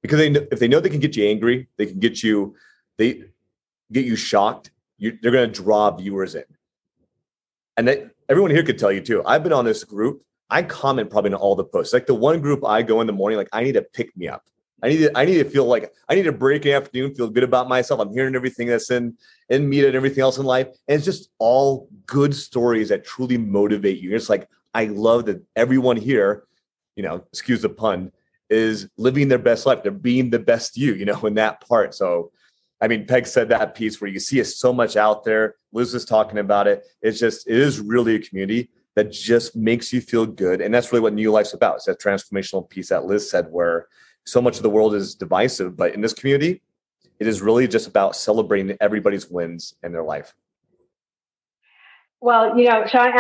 [0.03, 2.55] because they if they know they can get you angry they can get you
[2.99, 3.25] they
[3.93, 6.45] get you shocked you, they're going to draw viewers in.
[7.77, 9.23] And they, everyone here could tell you too.
[9.25, 10.23] I've been on this group.
[10.49, 11.93] I comment probably on all the posts.
[11.93, 14.29] Like the one group i go in the morning like i need to pick me
[14.29, 14.45] up
[14.83, 17.31] I need to I need to feel like I need to break the afternoon, feel
[17.31, 18.01] good about myself.
[18.01, 19.17] I'm hearing everything that's in
[19.49, 20.69] in media and everything else in life.
[20.89, 24.15] And it's just all good stories that truly motivate you.
[24.15, 26.45] It's like I love that everyone here,
[26.95, 28.13] you know, excuse the pun,
[28.51, 29.83] is living their best life.
[29.83, 31.95] They're being the best you, you know, in that part.
[31.95, 32.33] So
[32.81, 35.55] I mean, Peg said that piece where you see it so much out there.
[35.73, 36.85] Liz was talking about it.
[37.01, 40.61] It's just, it is really a community that just makes you feel good.
[40.61, 41.77] And that's really what New Life's about.
[41.77, 43.89] It's that transformational piece that Liz said, where
[44.27, 46.61] so much of the world is divisive, but in this community,
[47.19, 50.35] it is really just about celebrating everybody's wins in their life.
[52.21, 53.13] Well, you know, Sean,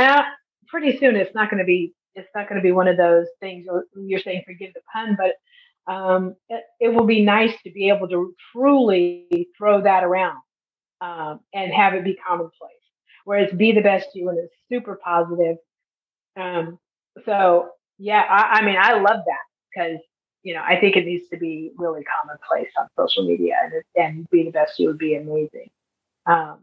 [0.68, 3.26] pretty soon it's not going to be it's not going to be one of those
[3.40, 7.88] things you're saying forgive the pun, but um, it, it, will be nice to be
[7.90, 10.38] able to truly throw that around
[11.02, 12.72] um, and have it be commonplace.
[13.24, 15.56] Whereas be the best you and it's super positive.
[16.36, 16.78] Um,
[17.26, 20.00] so yeah, I, I mean, I love that because
[20.46, 24.30] you know, I think it needs to be really commonplace on social media and, and
[24.30, 25.68] be the best you would be amazing.
[26.24, 26.60] Um,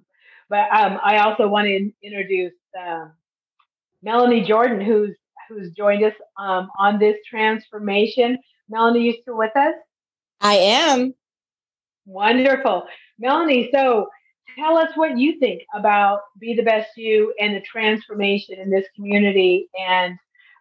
[0.50, 3.12] but um, I also want to introduce um,
[4.02, 5.18] Melanie Jordan, who's
[5.50, 8.38] who's joined us um, on this transformation.
[8.70, 9.76] Melanie, you still with us?
[10.40, 11.14] I am.
[12.06, 12.86] Wonderful,
[13.20, 13.70] Melanie.
[13.74, 14.08] So
[14.58, 18.86] tell us what you think about Be the Best You and the transformation in this
[18.96, 20.18] community, and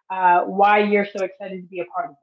[0.09, 2.22] uh, why you're so excited to be a part of it.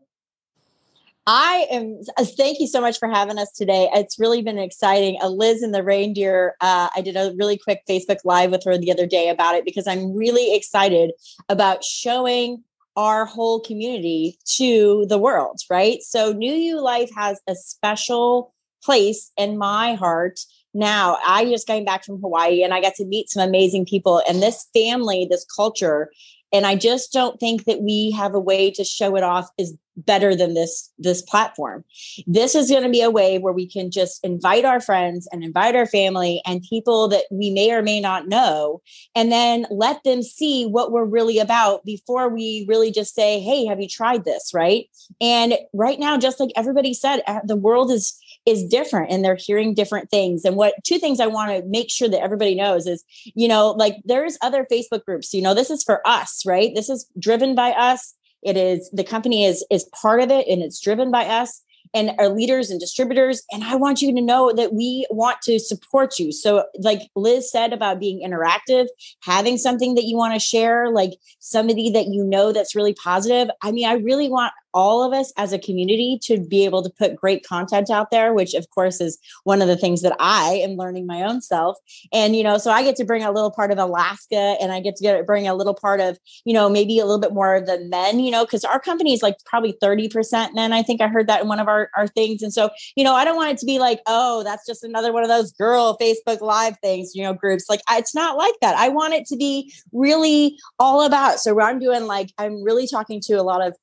[1.26, 2.00] I am.
[2.16, 3.88] Uh, thank you so much for having us today.
[3.92, 5.18] It's really been exciting.
[5.20, 6.54] Uh, Liz and the reindeer.
[6.60, 9.64] Uh, I did a really quick Facebook live with her the other day about it
[9.64, 11.12] because I'm really excited
[11.48, 12.64] about showing
[12.96, 15.60] our whole community to the world.
[15.70, 16.02] Right.
[16.02, 20.40] So New You Life has a special place in my heart.
[20.72, 24.22] Now, I just came back from Hawaii and I got to meet some amazing people.
[24.28, 26.10] And this family, this culture
[26.52, 29.76] and i just don't think that we have a way to show it off is
[29.96, 31.84] better than this this platform.
[32.26, 35.42] This is going to be a way where we can just invite our friends and
[35.44, 38.80] invite our family and people that we may or may not know
[39.14, 43.64] and then let them see what we're really about before we really just say hey
[43.66, 44.52] have you tried this?
[44.54, 44.86] Right?
[45.20, 49.38] And right now just like everybody said uh, the world is is different and they're
[49.38, 52.86] hearing different things and what two things i want to make sure that everybody knows
[52.86, 56.72] is you know like there's other facebook groups you know this is for us right
[56.74, 60.62] this is driven by us it is the company is is part of it and
[60.62, 63.42] it's driven by us and our leaders and distributors.
[63.50, 66.32] And I want you to know that we want to support you.
[66.32, 68.86] So, like Liz said about being interactive,
[69.22, 73.48] having something that you want to share, like somebody that you know that's really positive.
[73.62, 76.90] I mean, I really want all of us as a community to be able to
[76.90, 80.60] put great content out there, which of course is one of the things that I
[80.62, 81.76] am learning my own self.
[82.12, 84.80] And, you know, so I get to bring a little part of Alaska and I
[84.80, 87.54] get to get, bring a little part of, you know, maybe a little bit more
[87.54, 90.72] of the men, you know, because our company is like probably 30% men.
[90.72, 92.42] I think I heard that in one of our, our things.
[92.42, 95.12] And so, you know, I don't want it to be like, oh, that's just another
[95.12, 97.68] one of those girl Facebook live things, you know, groups.
[97.68, 98.76] Like it's not like that.
[98.76, 101.40] I want it to be really all about.
[101.40, 103.76] So I'm doing like, I'm really talking to a lot of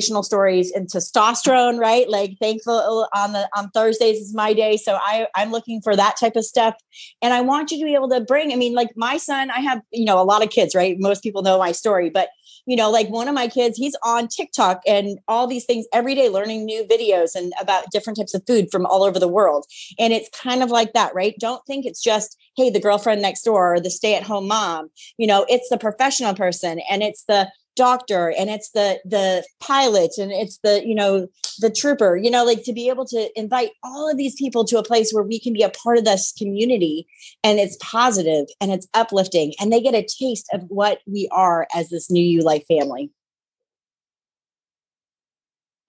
[0.00, 2.08] transformational stories and testosterone, right?
[2.08, 4.76] Like thankful oh, on the on Thursdays is my day.
[4.76, 6.74] So I I'm looking for that type of stuff.
[7.22, 9.60] And I want you to be able to bring, I mean, like my son, I
[9.60, 10.96] have, you know, a lot of kids, right?
[10.98, 12.28] Most people know my story, but
[12.66, 16.14] you know, like one of my kids, he's on TikTok and all these things every
[16.14, 19.64] day, learning new videos and about different types of food from all over the world.
[19.98, 21.34] And it's kind of like that, right?
[21.40, 24.90] Don't think it's just, hey, the girlfriend next door or the stay at home mom.
[25.16, 30.12] You know, it's the professional person and it's the doctor and it's the the pilot
[30.18, 31.26] and it's the you know
[31.60, 34.78] the trooper you know like to be able to invite all of these people to
[34.78, 37.06] a place where we can be a part of this community
[37.44, 41.66] and it's positive and it's uplifting and they get a taste of what we are
[41.74, 43.10] as this new you life family.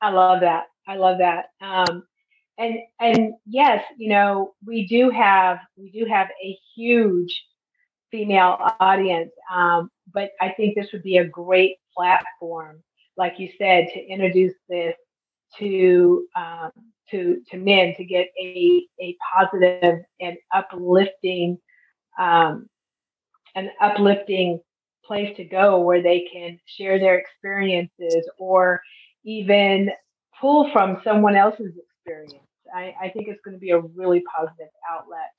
[0.02, 0.65] I love that.
[0.88, 1.46] I love that.
[1.62, 2.04] Um
[2.58, 7.44] and and yes you know we do have we do have a huge
[8.12, 9.32] female audience.
[9.54, 12.84] Um, but I think this would be a great platform,
[13.17, 14.95] like you said, to introduce this
[15.60, 16.71] to um,
[17.10, 21.58] to to men to get a a positive and uplifting
[22.19, 22.67] um,
[23.56, 24.60] an uplifting
[25.06, 28.82] place to go where they can share their experiences or
[29.24, 29.89] even
[30.39, 32.47] pull from someone else's experience.
[32.74, 35.30] I, I think it's going to be a really positive outlet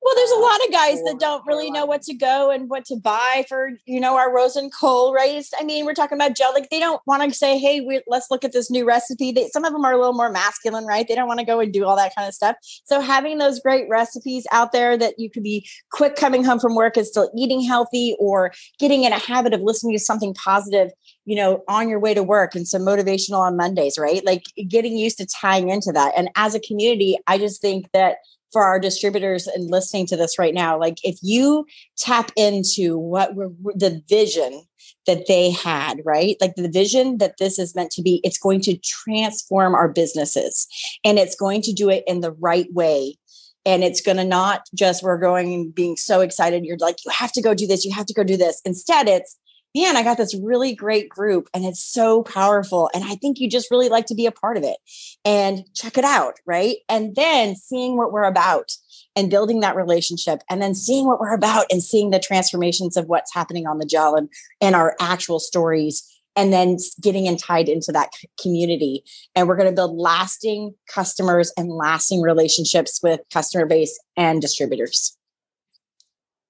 [0.00, 2.70] well, there's a uh, lot of guys that don't really know what to go and
[2.70, 5.44] what to buy for, you know, our rose and coal, right?
[5.58, 6.54] I mean, we're talking about gel.
[6.54, 9.48] Like they don't want to say, "Hey, we, let's look at this new recipe." They,
[9.48, 11.06] some of them are a little more masculine, right?
[11.06, 12.56] They don't want to go and do all that kind of stuff.
[12.84, 16.76] So having those great recipes out there that you could be quick coming home from
[16.76, 20.90] work and still eating healthy, or getting in a habit of listening to something positive,
[21.24, 24.24] you know, on your way to work and some motivational on Mondays, right?
[24.24, 26.12] Like getting used to tying into that.
[26.16, 28.18] And as a community, I just think that
[28.52, 33.34] for our distributors and listening to this right now like if you tap into what
[33.34, 34.62] were the vision
[35.08, 36.36] that they had right?
[36.40, 40.68] Like the vision that this is meant to be it's going to transform our businesses
[41.04, 43.16] and it's going to do it in the right way.
[43.64, 47.10] And it's going to not just we're going and being so excited you're like you
[47.10, 48.60] have to go do this you have to go do this.
[48.64, 49.36] Instead it's
[49.74, 52.90] man, I got this really great group and it's so powerful.
[52.94, 54.76] And I think you just really like to be a part of it
[55.24, 56.34] and check it out.
[56.46, 56.78] Right.
[56.88, 58.72] And then seeing what we're about
[59.14, 63.06] and building that relationship and then seeing what we're about and seeing the transformations of
[63.06, 64.28] what's happening on the gel and,
[64.60, 66.04] and our actual stories
[66.36, 69.02] and then getting and tied into that community
[69.34, 75.17] and we're going to build lasting customers and lasting relationships with customer base and distributors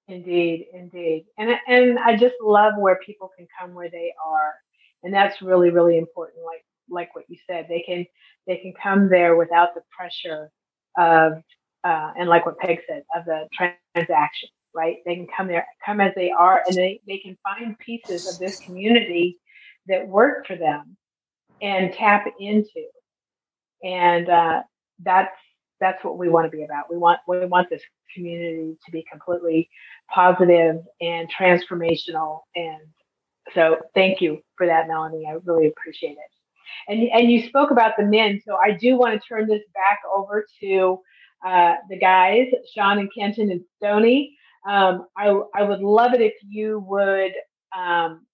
[0.09, 1.27] Indeed, indeed.
[1.39, 4.55] And and I just love where people can come where they are.
[5.05, 6.45] And that's really, really important.
[6.45, 8.07] Like like what you said, they can
[8.47, 10.51] they can come there without the pressure
[10.99, 11.35] of
[11.85, 13.49] uh, and like what Peg said, of the
[13.95, 14.97] transaction, right?
[15.07, 18.39] They can come there, come as they are, and they, they can find pieces of
[18.39, 19.39] this community
[19.87, 20.97] that work for them
[21.63, 22.87] and tap into.
[23.83, 24.63] And uh,
[25.01, 25.37] that's
[25.81, 26.91] that's what we want to be about.
[26.91, 27.83] We want we want this
[28.15, 29.69] community to be completely
[30.13, 32.41] positive and transformational.
[32.57, 32.81] And
[33.55, 35.27] so, thank you for that, Melanie.
[35.29, 36.19] I really appreciate it.
[36.89, 40.01] And and you spoke about the men, so I do want to turn this back
[40.15, 41.01] over to
[41.47, 44.37] uh, the guys, Sean and Kenton and Stony.
[44.69, 47.33] Um, I I would love it if you would
[47.77, 48.27] um,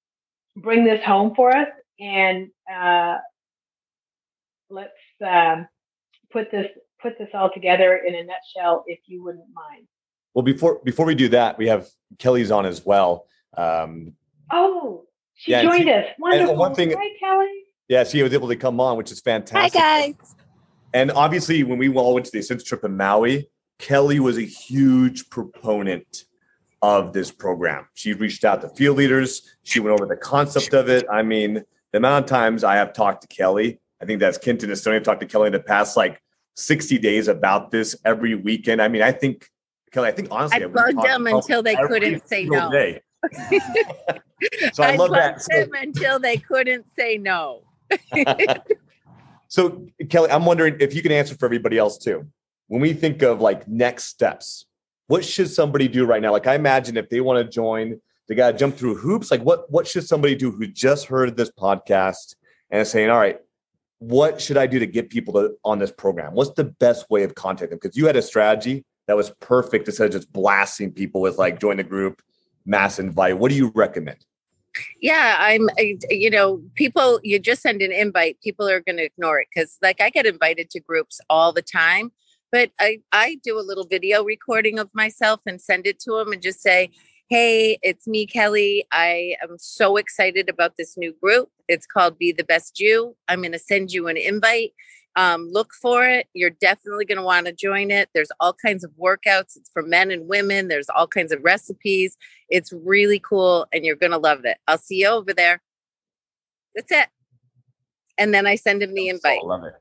[0.57, 1.68] bring this home for us
[2.00, 3.18] and uh,
[4.70, 4.92] let's
[5.24, 5.66] um,
[6.33, 6.68] put this
[7.05, 9.87] put this all together in a nutshell, if you wouldn't mind.
[10.33, 11.87] Well, before before we do that, we have
[12.19, 13.27] Kelly's on as well.
[13.57, 14.14] Um,
[14.51, 16.07] oh, she yeah, joined she, us.
[16.19, 16.57] Wonderful.
[16.57, 17.51] one thing, Hi, Kelly.
[17.88, 19.81] Yeah, she was able to come on, which is fantastic.
[19.81, 20.35] Hi, guys.
[20.95, 24.45] And obviously, when we all went to the Essential trip in Maui, Kelly was a
[24.45, 26.25] huge proponent
[26.83, 27.87] of this program.
[27.95, 29.57] She reached out to field leaders.
[29.62, 31.05] She went over the concept of it.
[31.11, 31.62] I mean,
[31.93, 34.95] the amount of times I have talked to Kelly, I think that's Kenton and Stony
[34.95, 36.21] have talked to Kelly in the past like
[36.55, 38.81] 60 days about this every weekend.
[38.81, 39.49] I mean, I think,
[39.93, 42.71] Kelly, I think honestly, I bugged them until they couldn't say no.
[44.73, 45.43] so I, I love that.
[45.43, 47.63] So, them until they couldn't say no.
[49.48, 52.27] so, Kelly, I'm wondering if you can answer for everybody else too.
[52.69, 54.67] When we think of like next steps,
[55.07, 56.33] what should somebody do right now?
[56.33, 59.31] Like, I imagine if they want to join, they got to jump through hoops.
[59.31, 62.37] Like, what what should somebody do who just heard this podcast
[62.71, 63.38] and is saying, "All right,
[64.09, 66.35] what should I do to get people to, on this program?
[66.35, 67.79] What's the best way of contacting them?
[67.83, 71.61] Because you had a strategy that was perfect instead of just blasting people with like
[71.61, 72.23] join the group,
[72.67, 73.38] mass invite.
[73.38, 74.25] What do you recommend?
[75.00, 75.69] Yeah, I'm,
[76.11, 79.79] you know, people, you just send an invite, people are going to ignore it because,
[79.81, 82.11] like, I get invited to groups all the time,
[82.50, 86.33] but I, I do a little video recording of myself and send it to them
[86.33, 86.90] and just say,
[87.31, 88.85] Hey, it's me, Kelly.
[88.92, 91.48] I am so excited about this new group.
[91.68, 93.16] It's called Be the Best You.
[93.29, 94.72] I'm going to send you an invite.
[95.16, 96.27] Um, look for it.
[96.35, 98.10] You're definitely going to want to join it.
[98.12, 99.56] There's all kinds of workouts.
[99.56, 100.68] It's for men and women.
[100.68, 102.18] There's all kinds of recipes.
[102.50, 104.58] It's really cool and you're going to love it.
[104.68, 105.62] I'll see you over there.
[106.75, 107.08] That's it.
[108.18, 109.40] And then I send him the invite.
[109.42, 109.75] I love it.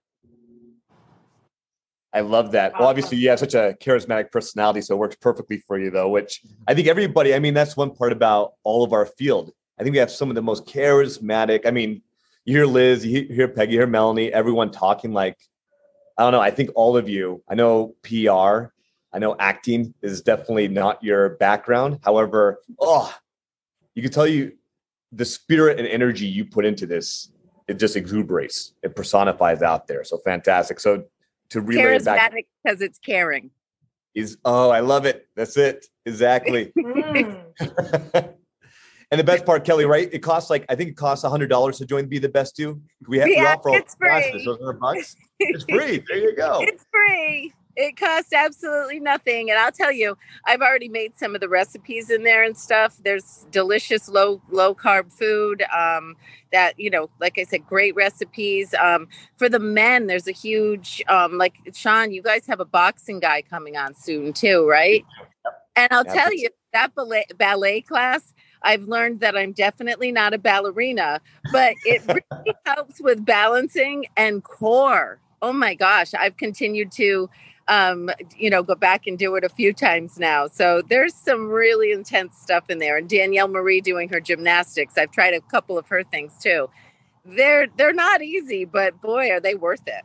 [2.14, 2.74] I love that.
[2.74, 6.10] Well, obviously, you have such a charismatic personality, so it works perfectly for you, though.
[6.10, 6.64] Which mm-hmm.
[6.68, 7.34] I think everybody.
[7.34, 9.52] I mean, that's one part about all of our field.
[9.80, 11.66] I think we have some of the most charismatic.
[11.66, 12.02] I mean,
[12.46, 15.38] you hear Liz, you hear Peggy, you hear Melanie, everyone talking like,
[16.18, 16.42] I don't know.
[16.42, 17.42] I think all of you.
[17.50, 18.72] I know PR.
[19.16, 22.00] I know acting is definitely not your background.
[22.04, 23.14] However, oh,
[23.96, 24.54] you can tell you
[25.12, 27.32] the spirit and energy you put into this.
[27.68, 28.74] It just exuberates.
[28.84, 30.04] It personifies out there.
[30.04, 30.80] So fantastic.
[30.80, 31.06] So
[31.50, 33.52] to relay it back Charismatic because it's caring.
[34.16, 35.28] is oh, I love it.
[35.36, 35.86] That's it.
[36.06, 36.72] Exactly.
[36.84, 37.44] Mm.
[39.12, 40.10] and the best part, Kelly, right?
[40.12, 42.82] It costs like I think it costs hundred dollars to join Be the Best You.
[43.08, 44.32] We have we offer all it's classes.
[44.32, 44.46] free.
[44.46, 45.16] Those are bucks.
[45.40, 46.04] It's free.
[46.08, 46.60] There you go.
[46.62, 47.54] It's free.
[47.76, 49.50] It costs absolutely nothing.
[49.50, 52.98] And I'll tell you, I've already made some of the recipes in there and stuff.
[53.04, 55.64] There's delicious low low carb food.
[55.76, 56.16] Um,
[56.52, 58.74] that you know, like I said, great recipes.
[58.76, 62.12] Um, for the men, there's a huge um, like Sean.
[62.12, 65.06] You guys have a boxing guy coming on soon too, right?
[65.76, 68.34] And I'll Yeah, tell you that ballet ballet class.
[68.62, 71.22] I've learned that I'm definitely not a ballerina,
[71.52, 75.20] but it really helps with balancing and core.
[75.42, 77.30] Oh my gosh, I've continued to
[77.68, 80.48] um you know go back and do it a few times now.
[80.48, 82.98] So there's some really intense stuff in there.
[82.98, 86.70] And danielle marie doing her gymnastics i've tried a couple of her things too.
[87.26, 90.04] They're they're not easy but boy are they worth it.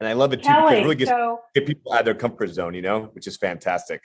[0.00, 2.14] And I love it too because it really gets so get people out of their
[2.14, 4.02] comfort zone, you know, which is fantastic.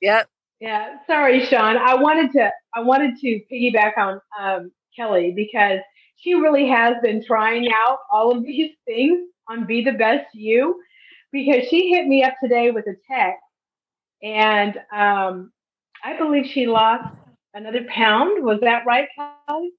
[0.00, 0.28] yep.
[0.60, 1.78] Yeah, sorry, Sean.
[1.78, 5.80] I wanted to I wanted to piggyback on um, Kelly because
[6.16, 10.78] she really has been trying out all of these things on Be the Best You
[11.32, 13.42] because she hit me up today with a text
[14.22, 15.52] and um,
[16.04, 17.18] I believe she lost
[17.54, 18.42] another pound.
[18.44, 19.72] Was that right, Kelly?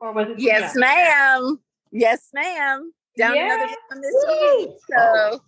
[0.00, 0.38] Or was it?
[0.38, 1.58] yes something ma'am
[1.92, 3.74] yes ma'am down another Yeah.
[3.90, 5.40] pound this week so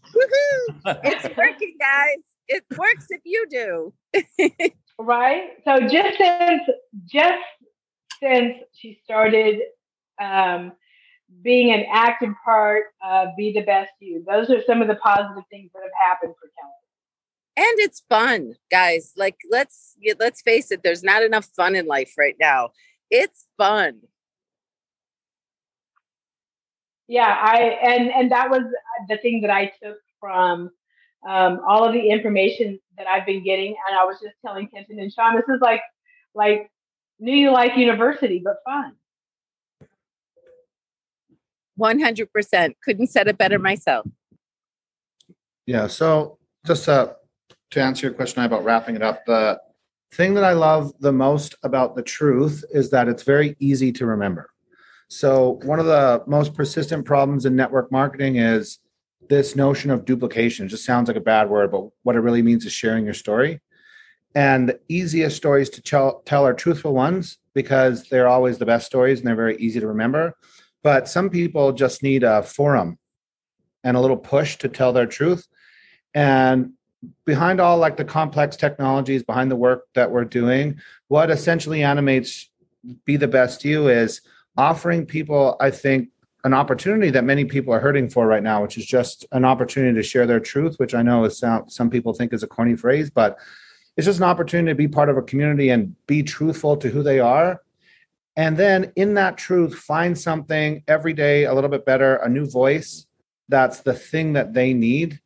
[1.04, 2.16] it's working guys
[2.48, 3.92] it works if you do?
[5.00, 5.50] Right.
[5.64, 6.62] So just since
[7.06, 7.42] just
[8.20, 9.60] since she started
[10.20, 10.72] um,
[11.42, 15.44] being an active part of Be the Best You, those are some of the positive
[15.50, 16.72] things that have happened for Kelly.
[17.56, 22.14] and it's fun guys like let's let's face it there's not enough fun in life
[22.18, 22.70] right now
[23.10, 24.00] it's fun
[27.08, 28.62] Yeah, I and and that was
[29.08, 30.70] the thing that I took from
[31.26, 34.98] um, all of the information that I've been getting, and I was just telling Kenton
[35.00, 35.80] and Sean, this is like
[36.34, 36.70] like
[37.18, 38.92] New Life University, but fun.
[41.78, 44.06] 100% couldn't said it better myself
[45.66, 45.86] Yeah.
[45.86, 47.12] So just uh,
[47.70, 49.60] to answer your question about wrapping it up, the
[50.12, 54.06] thing that I love the most about the truth is that it's very easy to
[54.06, 54.50] remember.
[55.08, 58.78] So one of the most persistent problems in network marketing is
[59.28, 60.66] this notion of duplication.
[60.66, 63.14] It just sounds like a bad word, but what it really means is sharing your
[63.14, 63.60] story.
[64.34, 68.86] And the easiest stories to tell, tell are truthful ones because they're always the best
[68.86, 70.34] stories and they're very easy to remember.
[70.82, 72.98] But some people just need a forum
[73.84, 75.46] and a little push to tell their truth.
[76.14, 76.72] And
[77.24, 82.50] behind all like the complex technologies, behind the work that we're doing, what essentially animates
[83.04, 84.20] Be the Best You is
[84.56, 86.08] offering people, I think,
[86.44, 89.94] an opportunity that many people are hurting for right now, which is just an opportunity
[89.94, 92.76] to share their truth, which I know is some, some people think is a corny
[92.76, 93.38] phrase, but
[93.96, 97.02] it's just an opportunity to be part of a community and be truthful to who
[97.02, 97.60] they are.
[98.38, 102.46] And then in that truth, find something every day a little bit better, a new
[102.46, 103.04] voice
[103.48, 105.20] that's the thing that they need.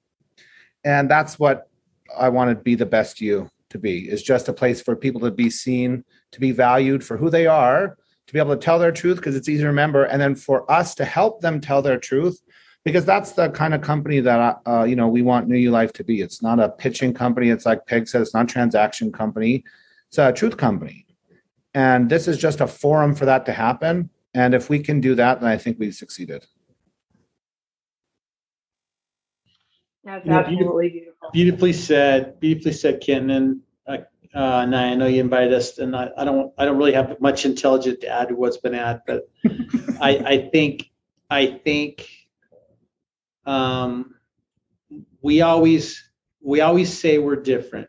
[0.84, 1.68] And that's what
[2.16, 5.20] I want to be the best you to be is just a place for people
[5.22, 7.96] to be seen, to be valued for who they are,
[8.26, 10.70] to be able to tell their truth because it's easy to remember, and then for
[10.70, 12.40] us to help them tell their truth
[12.84, 15.92] because that's the kind of company that uh, you know we want New You Life
[15.94, 16.20] to be.
[16.20, 17.50] It's not a pitching company.
[17.50, 19.64] It's like Peg said, it's not a transaction company.
[20.08, 21.06] It's a truth company,
[21.75, 24.11] and this is just a forum for that to happen.
[24.35, 26.47] And if we can do that, then I think we've succeeded.
[30.05, 31.31] That's Yeah, absolutely beautiful.
[31.33, 32.41] Beautifully said.
[32.41, 33.31] Beautifully said, Ken.
[33.31, 33.99] And uh,
[34.35, 36.53] uh, Nye, I know you invited us, and I, I don't.
[36.59, 39.29] I don't really have much intelligent to add to what's been added, but
[40.01, 40.91] I, I think.
[41.31, 42.09] I think.
[43.47, 44.14] Um,
[45.20, 46.11] we always
[46.41, 47.89] we always say we're different.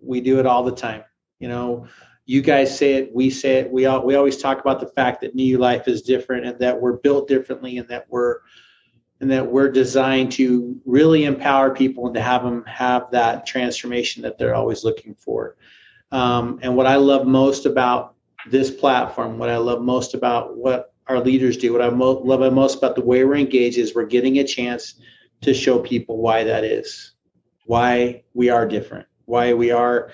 [0.00, 1.04] We do it all the time.
[1.38, 1.86] You know,
[2.26, 3.70] you guys say it, we say it.
[3.70, 6.80] We all we always talk about the fact that New Life is different and that
[6.80, 8.40] we're built differently and that we're
[9.20, 14.22] and that we're designed to really empower people and to have them have that transformation
[14.22, 15.56] that they're always looking for.
[16.12, 18.14] Um, and what I love most about
[18.50, 22.52] this platform, what I love most about what our leaders do, what I mo- love
[22.52, 24.94] most about the way we're engaged is we're getting a chance
[25.42, 27.12] to show people why that is,
[27.64, 30.10] why we are different, why we are,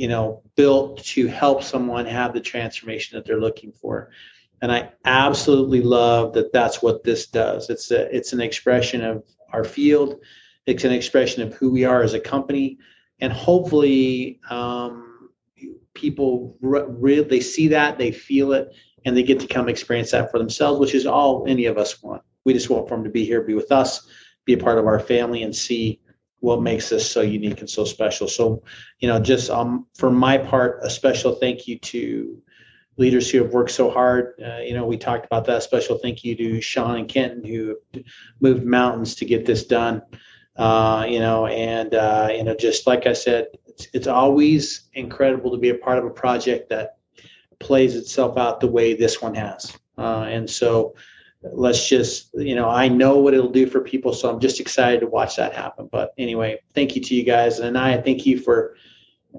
[0.00, 4.10] you know, built to help someone have the transformation that they're looking for
[4.62, 7.70] and I absolutely love that that's what this does.
[7.70, 10.20] It's a, it's an expression of our field.
[10.66, 12.78] It's an expression of who we are as a company,
[13.20, 15.30] and hopefully, um,
[15.94, 18.72] people really they see that, they feel it,
[19.04, 22.02] and they get to come experience that for themselves, which is all any of us
[22.02, 22.22] want.
[22.44, 24.06] We just want for them to be here, be with us,
[24.44, 25.99] be a part of our family, and see
[26.40, 28.26] what makes us so unique and so special.
[28.26, 28.62] So,
[28.98, 32.42] you know, just um, for my part, a special thank you to
[32.96, 34.34] leaders who have worked so hard.
[34.44, 35.62] Uh, you know, we talked about that.
[35.62, 37.76] Special thank you to Sean and Kenton who
[38.40, 40.02] moved mountains to get this done.
[40.56, 45.50] Uh, you know, and uh, you know, just like I said, it's, it's always incredible
[45.52, 46.96] to be a part of a project that
[47.58, 49.76] plays itself out the way this one has.
[49.96, 50.94] Uh, and so,
[51.42, 55.00] let's just, you know, I know what it'll do for people, so I'm just excited
[55.00, 55.88] to watch that happen.
[55.90, 58.76] But anyway, thank you to you guys, and I thank you for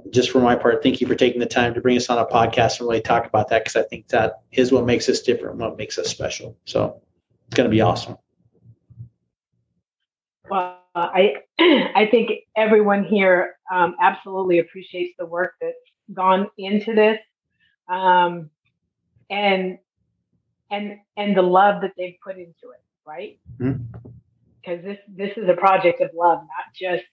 [0.09, 2.25] just for my part, thank you for taking the time to bring us on a
[2.25, 5.57] podcast and really talk about that because I think that is what makes us different,
[5.57, 6.57] what makes us special.
[6.65, 7.01] So
[7.47, 8.17] it's going to be awesome.
[10.49, 15.75] Well, I I think everyone here um, absolutely appreciates the work that's
[16.13, 17.19] gone into this,
[17.89, 18.49] um,
[19.29, 19.77] and
[20.71, 23.39] and and the love that they've put into it, right?
[23.57, 24.87] Because mm-hmm.
[24.87, 27.03] this this is a project of love, not just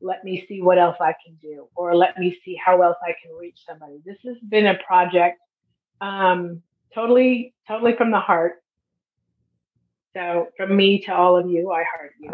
[0.00, 3.14] let me see what else I can do, or let me see how else I
[3.22, 4.00] can reach somebody.
[4.04, 5.40] This has been a project
[6.00, 6.62] um,
[6.94, 8.62] totally, totally from the heart.
[10.14, 12.32] So from me to all of you, I heart you.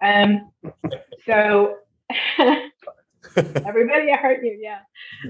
[0.00, 0.50] Um,
[1.26, 1.76] so
[3.36, 4.58] everybody, I heart you.
[4.60, 4.78] Yeah.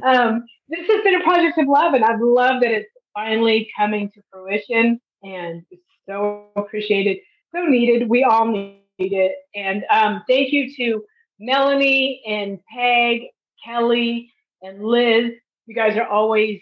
[0.02, 4.10] Um, this has been a project of love, and I've loved that it's finally coming
[4.10, 7.18] to fruition, and it's so appreciated,
[7.54, 8.08] so needed.
[8.08, 11.04] We all need it, and um, thank you to
[11.38, 13.22] Melanie and Peg,
[13.64, 14.32] Kelly
[14.62, 15.32] and Liz.
[15.66, 16.60] You guys are always,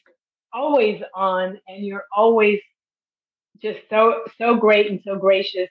[0.53, 2.61] always on, and you're always
[3.61, 5.69] just so, so great and so gracious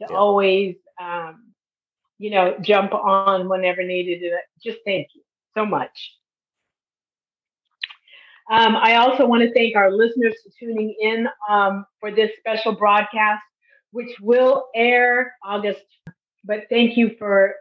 [0.00, 0.16] to yeah.
[0.16, 1.52] always, um,
[2.18, 4.32] you know, jump on whenever needed.
[4.62, 5.22] Just thank you
[5.56, 6.12] so much.
[8.50, 12.74] Um, I also want to thank our listeners for tuning in um, for this special
[12.74, 13.42] broadcast,
[13.90, 15.84] which will air August.
[16.44, 17.54] But thank you for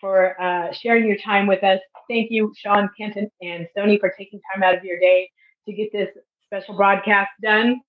[0.00, 1.78] for uh, sharing your time with us.
[2.08, 5.30] Thank you, Sean Kenton and Stony, for taking time out of your day
[5.66, 6.08] to get this
[6.46, 7.80] special broadcast done.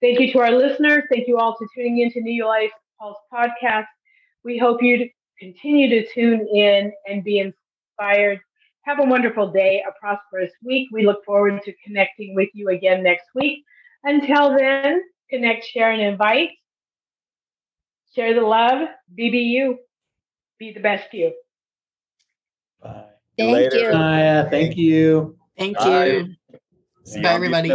[0.00, 1.04] Thank you to our listeners.
[1.12, 2.70] Thank you all for tuning in to New Life
[3.00, 3.86] Pulse podcast.
[4.42, 5.08] We hope you
[5.38, 8.40] continue to tune in and be inspired.
[8.84, 10.88] Have a wonderful day, a prosperous week.
[10.92, 13.64] We look forward to connecting with you again next week.
[14.04, 16.50] Until then, connect, share, and invite.
[18.14, 18.88] Share the love.
[19.18, 19.76] BBU
[20.58, 21.32] be the best you.
[22.82, 23.04] Bye.
[23.38, 23.90] Thank you.
[23.90, 24.46] Bye.
[24.50, 25.36] Thank you.
[25.58, 26.34] Thank you.
[27.14, 27.74] Bye, Bye everybody.